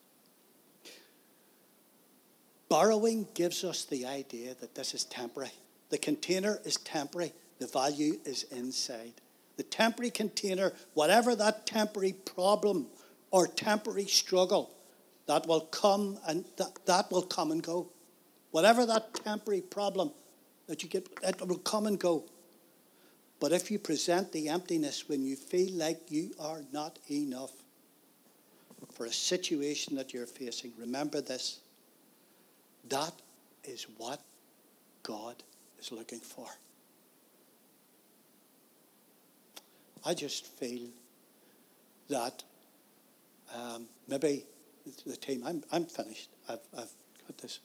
Borrowing 2.69 3.29
gives 3.35 3.63
us 3.63 3.85
the 3.85 4.07
idea 4.07 4.55
that 4.61 4.75
this 4.75 4.93
is 4.93 5.05
temporary. 5.05 5.53
The 5.91 5.99
container 5.99 6.59
is 6.65 6.77
temporary, 6.79 7.33
the 7.61 7.69
value 7.69 8.19
is 8.25 8.43
inside. 8.51 9.15
The 9.57 9.63
temporary 9.63 10.11
container, 10.11 10.73
whatever 10.95 11.35
that 11.35 11.67
temporary 11.67 12.13
problem 12.13 12.87
or 13.31 13.47
temporary 13.47 14.07
struggle, 14.07 14.71
that 15.27 15.47
will 15.47 15.63
come 15.63 16.19
and 16.27 16.45
that, 16.57 16.79
that 16.87 17.11
will 17.11 17.23
come 17.23 17.51
and 17.51 17.63
go. 17.63 17.89
Whatever 18.51 18.87
that 18.87 19.15
temporary 19.15 19.61
problem 19.61 20.13
that 20.67 20.83
you 20.83 20.89
get, 20.89 21.09
it 21.23 21.47
will 21.47 21.59
come 21.59 21.87
and 21.87 21.99
go. 21.99 22.25
But 23.39 23.53
if 23.53 23.71
you 23.71 23.79
present 23.79 24.33
the 24.33 24.49
emptiness 24.49 25.09
when 25.09 25.25
you 25.25 25.37
feel 25.37 25.73
like 25.75 26.11
you 26.11 26.31
are 26.41 26.63
not 26.73 26.99
enough 27.11 27.53
for 28.93 29.07
a 29.07 29.13
situation 29.13 29.97
that 29.97 30.15
you're 30.15 30.27
facing, 30.27 30.73
remember 30.79 31.21
this. 31.21 31.61
That 32.89 33.13
is 33.65 33.87
what 33.99 34.21
God 35.03 35.43
is 35.79 35.93
looking 35.93 36.21
for. 36.21 36.47
I 40.07 40.15
just 40.15 40.47
feel 40.47 40.89
that 42.09 42.45
um, 43.53 43.87
maybe 44.07 44.45
the 45.05 45.17
team, 45.17 45.43
I'm, 45.45 45.65
I'm 45.73 45.85
finished. 45.85 46.31
I've, 46.49 46.61
I've 46.73 46.93
got 47.27 47.39
this. 47.39 47.59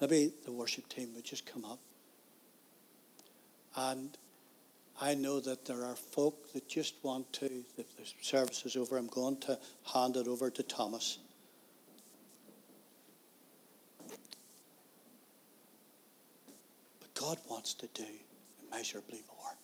Maybe 0.00 0.32
the 0.44 0.50
worship 0.50 0.88
team 0.88 1.14
would 1.14 1.24
just 1.24 1.46
come 1.46 1.64
up. 1.64 1.78
And 3.76 4.18
I 5.00 5.14
know 5.14 5.38
that 5.38 5.64
there 5.64 5.84
are 5.84 5.94
folk 5.94 6.52
that 6.54 6.68
just 6.68 6.96
want 7.04 7.32
to, 7.34 7.46
if 7.78 7.96
the 7.96 8.04
service 8.20 8.66
is 8.66 8.74
over, 8.74 8.98
I'm 8.98 9.06
going 9.06 9.36
to 9.42 9.56
hand 9.94 10.16
it 10.16 10.26
over 10.26 10.50
to 10.50 10.62
Thomas. 10.64 11.18
But 16.98 17.14
God 17.14 17.38
wants 17.48 17.74
to 17.74 17.86
do 17.94 18.06
immeasurably 18.66 19.22
more. 19.28 19.56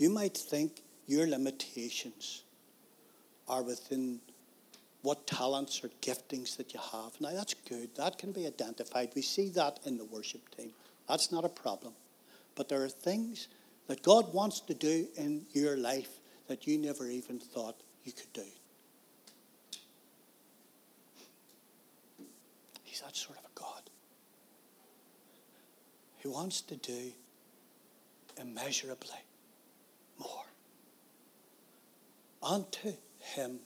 You 0.00 0.08
might 0.08 0.34
think 0.34 0.80
your 1.06 1.26
limitations 1.26 2.44
are 3.46 3.62
within 3.62 4.20
what 5.02 5.26
talents 5.26 5.84
or 5.84 5.90
giftings 6.00 6.56
that 6.56 6.72
you 6.72 6.80
have. 6.90 7.20
Now, 7.20 7.32
that's 7.34 7.52
good. 7.68 7.94
That 7.96 8.16
can 8.16 8.32
be 8.32 8.46
identified. 8.46 9.10
We 9.14 9.20
see 9.20 9.50
that 9.50 9.80
in 9.84 9.98
the 9.98 10.06
worship 10.06 10.40
team. 10.56 10.70
That's 11.06 11.30
not 11.30 11.44
a 11.44 11.50
problem. 11.50 11.92
But 12.54 12.70
there 12.70 12.82
are 12.82 12.88
things 12.88 13.48
that 13.88 14.02
God 14.02 14.32
wants 14.32 14.60
to 14.60 14.74
do 14.74 15.06
in 15.18 15.44
your 15.52 15.76
life 15.76 16.08
that 16.48 16.66
you 16.66 16.78
never 16.78 17.06
even 17.06 17.38
thought 17.38 17.76
you 18.02 18.12
could 18.12 18.32
do. 18.32 18.46
He's 22.84 23.02
that 23.02 23.14
sort 23.14 23.38
of 23.38 23.44
a 23.44 23.60
God. 23.60 23.82
He 26.16 26.28
wants 26.28 26.62
to 26.62 26.76
do 26.76 27.12
immeasurably 28.40 29.18
more. 30.20 30.44
Unto 32.42 32.92
him 33.18 33.58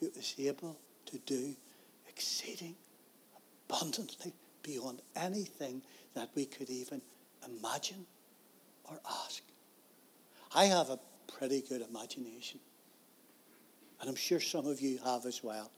who 0.00 0.06
is 0.16 0.34
able 0.38 0.76
to 1.06 1.18
do 1.18 1.54
exceeding 2.08 2.74
abundantly 3.68 4.32
beyond 4.62 5.00
anything 5.16 5.82
that 6.14 6.28
we 6.34 6.44
could 6.44 6.70
even 6.70 7.00
imagine 7.46 8.06
or 8.84 9.00
ask. 9.24 9.42
I 10.54 10.66
have 10.66 10.90
a 10.90 10.98
pretty 11.38 11.62
good 11.62 11.82
imagination. 11.82 12.60
And 14.00 14.08
I'm 14.08 14.16
sure 14.16 14.40
some 14.40 14.66
of 14.66 14.80
you 14.80 14.98
have 15.04 15.26
as 15.26 15.42
well. 15.42 15.70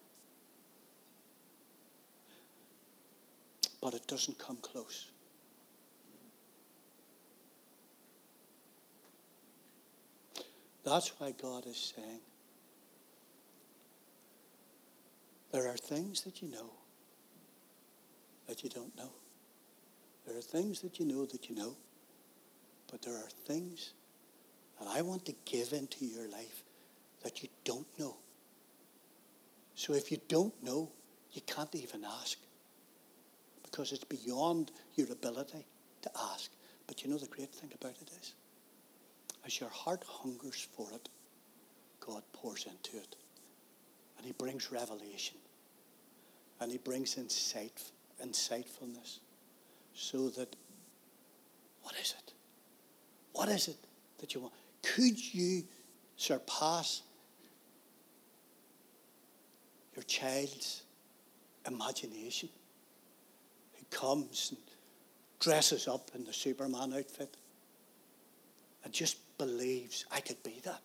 But 3.81 3.95
it 3.95 4.07
doesn't 4.07 4.39
come 4.39 4.57
close. 4.57 5.07
That's 10.87 11.09
why 11.19 11.33
God 11.33 11.67
is 11.67 11.93
saying, 11.97 12.21
there 15.51 15.67
are 15.67 15.77
things 15.77 16.23
that 16.23 16.41
you 16.41 16.49
know 16.49 16.71
that 18.47 18.63
you 18.63 18.71
don't 18.71 18.97
know. 18.97 19.11
There 20.25 20.39
are 20.39 20.43
things 20.43 20.81
that 20.83 21.01
you 21.01 21.07
know 21.07 21.27
that 21.27 21.51
you 21.51 21.57
know, 21.57 21.77
but 22.89 23.03
there 23.03 23.17
are 23.17 23.29
things 23.47 23.95
that 24.79 24.87
I 24.89 25.03
want 25.03 25.27
to 25.27 25.35
give 25.45 25.73
into 25.73 26.05
your 26.05 26.29
life 26.29 26.63
that 27.25 27.43
you 27.43 27.49
don't 27.65 27.87
know. 27.99 28.17
So 29.75 29.93
if 29.93 30.13
you 30.13 30.19
don't 30.29 30.55
know, 30.63 30.93
you 31.33 31.43
can't 31.49 31.75
even 31.75 32.05
ask 32.05 32.39
because 33.65 33.91
it's 33.91 34.05
beyond 34.05 34.71
your 34.95 35.11
ability 35.11 35.67
to 36.03 36.11
ask. 36.33 36.53
But 36.87 37.03
you 37.03 37.11
know 37.11 37.19
the 37.19 37.27
great 37.27 37.53
thing 37.53 37.73
about 37.75 37.97
it 38.01 38.11
is, 38.21 38.35
as 39.47 39.61
your 39.61 39.71
heart 39.71 40.03
hungers 40.07 40.67
for 40.77 40.89
it, 40.93 41.09
God 42.01 42.23
pours 42.33 42.67
into 42.67 42.97
it. 42.97 43.17
And 44.17 44.27
He 44.27 44.33
brings 44.33 44.73
revelation. 44.73 45.37
And 46.61 46.73
He 46.73 46.79
brings 46.79 47.17
insight, 47.17 47.83
insightfulness. 48.23 49.21
So 49.95 50.29
that, 50.31 50.57
what 51.83 51.95
is 52.01 52.15
it? 52.19 52.33
What 53.33 53.49
is 53.49 53.69
it 53.69 53.77
that 54.19 54.35
you 54.35 54.41
want? 54.41 54.55
Could 54.83 55.35
you 55.35 55.63
surpass 56.17 57.03
your 59.95 60.03
child's 60.05 60.83
imagination 61.67 62.49
who 63.79 63.85
comes 63.91 64.49
and 64.51 64.61
dresses 65.39 65.87
up 65.87 66.11
in 66.15 66.25
the 66.25 66.33
Superman 66.33 66.93
outfit 66.95 67.37
and 68.85 68.93
just 68.93 69.17
believes 69.39 70.05
I 70.11 70.21
could 70.21 70.43
be 70.43 70.61
that? 70.65 70.83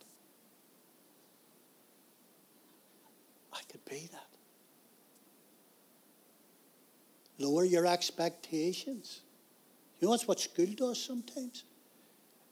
I 3.53 3.59
could 3.69 3.83
be 3.85 4.09
that. 4.11 4.27
Lower 7.39 7.63
your 7.63 7.85
expectations. 7.85 9.21
You 9.99 10.07
know, 10.07 10.13
that's 10.13 10.27
what 10.27 10.39
school 10.39 10.73
does 10.75 11.03
sometimes. 11.03 11.63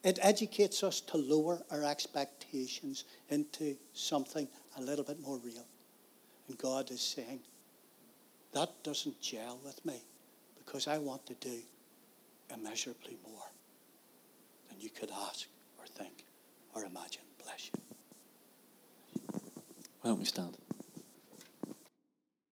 It 0.04 0.20
educates 0.22 0.84
us 0.84 1.02
to 1.02 1.18
lower 1.18 1.62
our 1.72 1.84
expectations 1.84 3.06
into 3.30 3.76
something 3.94 4.48
a 4.78 4.82
little 4.82 5.04
bit 5.04 5.20
more 5.20 5.38
real. 5.40 5.66
And 6.48 6.58
God 6.58 6.90
is 6.90 7.02
saying, 7.02 7.42
that 8.54 8.72
doesn't 8.84 9.20
gel 9.22 9.60
with 9.64 9.84
me 9.86 10.02
because 10.58 10.88
I 10.88 10.98
want 10.98 11.26
to 11.28 11.34
do 11.36 11.60
immeasurably 12.52 13.18
more 13.28 13.44
than 14.70 14.80
you 14.80 14.90
could 14.90 15.12
ask 15.12 15.48
or 15.80 15.88
think 15.88 16.26
or 16.76 16.84
imagine. 16.84 17.24
Bless 17.44 17.72
you. 17.74 17.82
Why 20.02 20.10
don't 20.12 20.20
we 20.20 20.26
stand? 20.26 20.58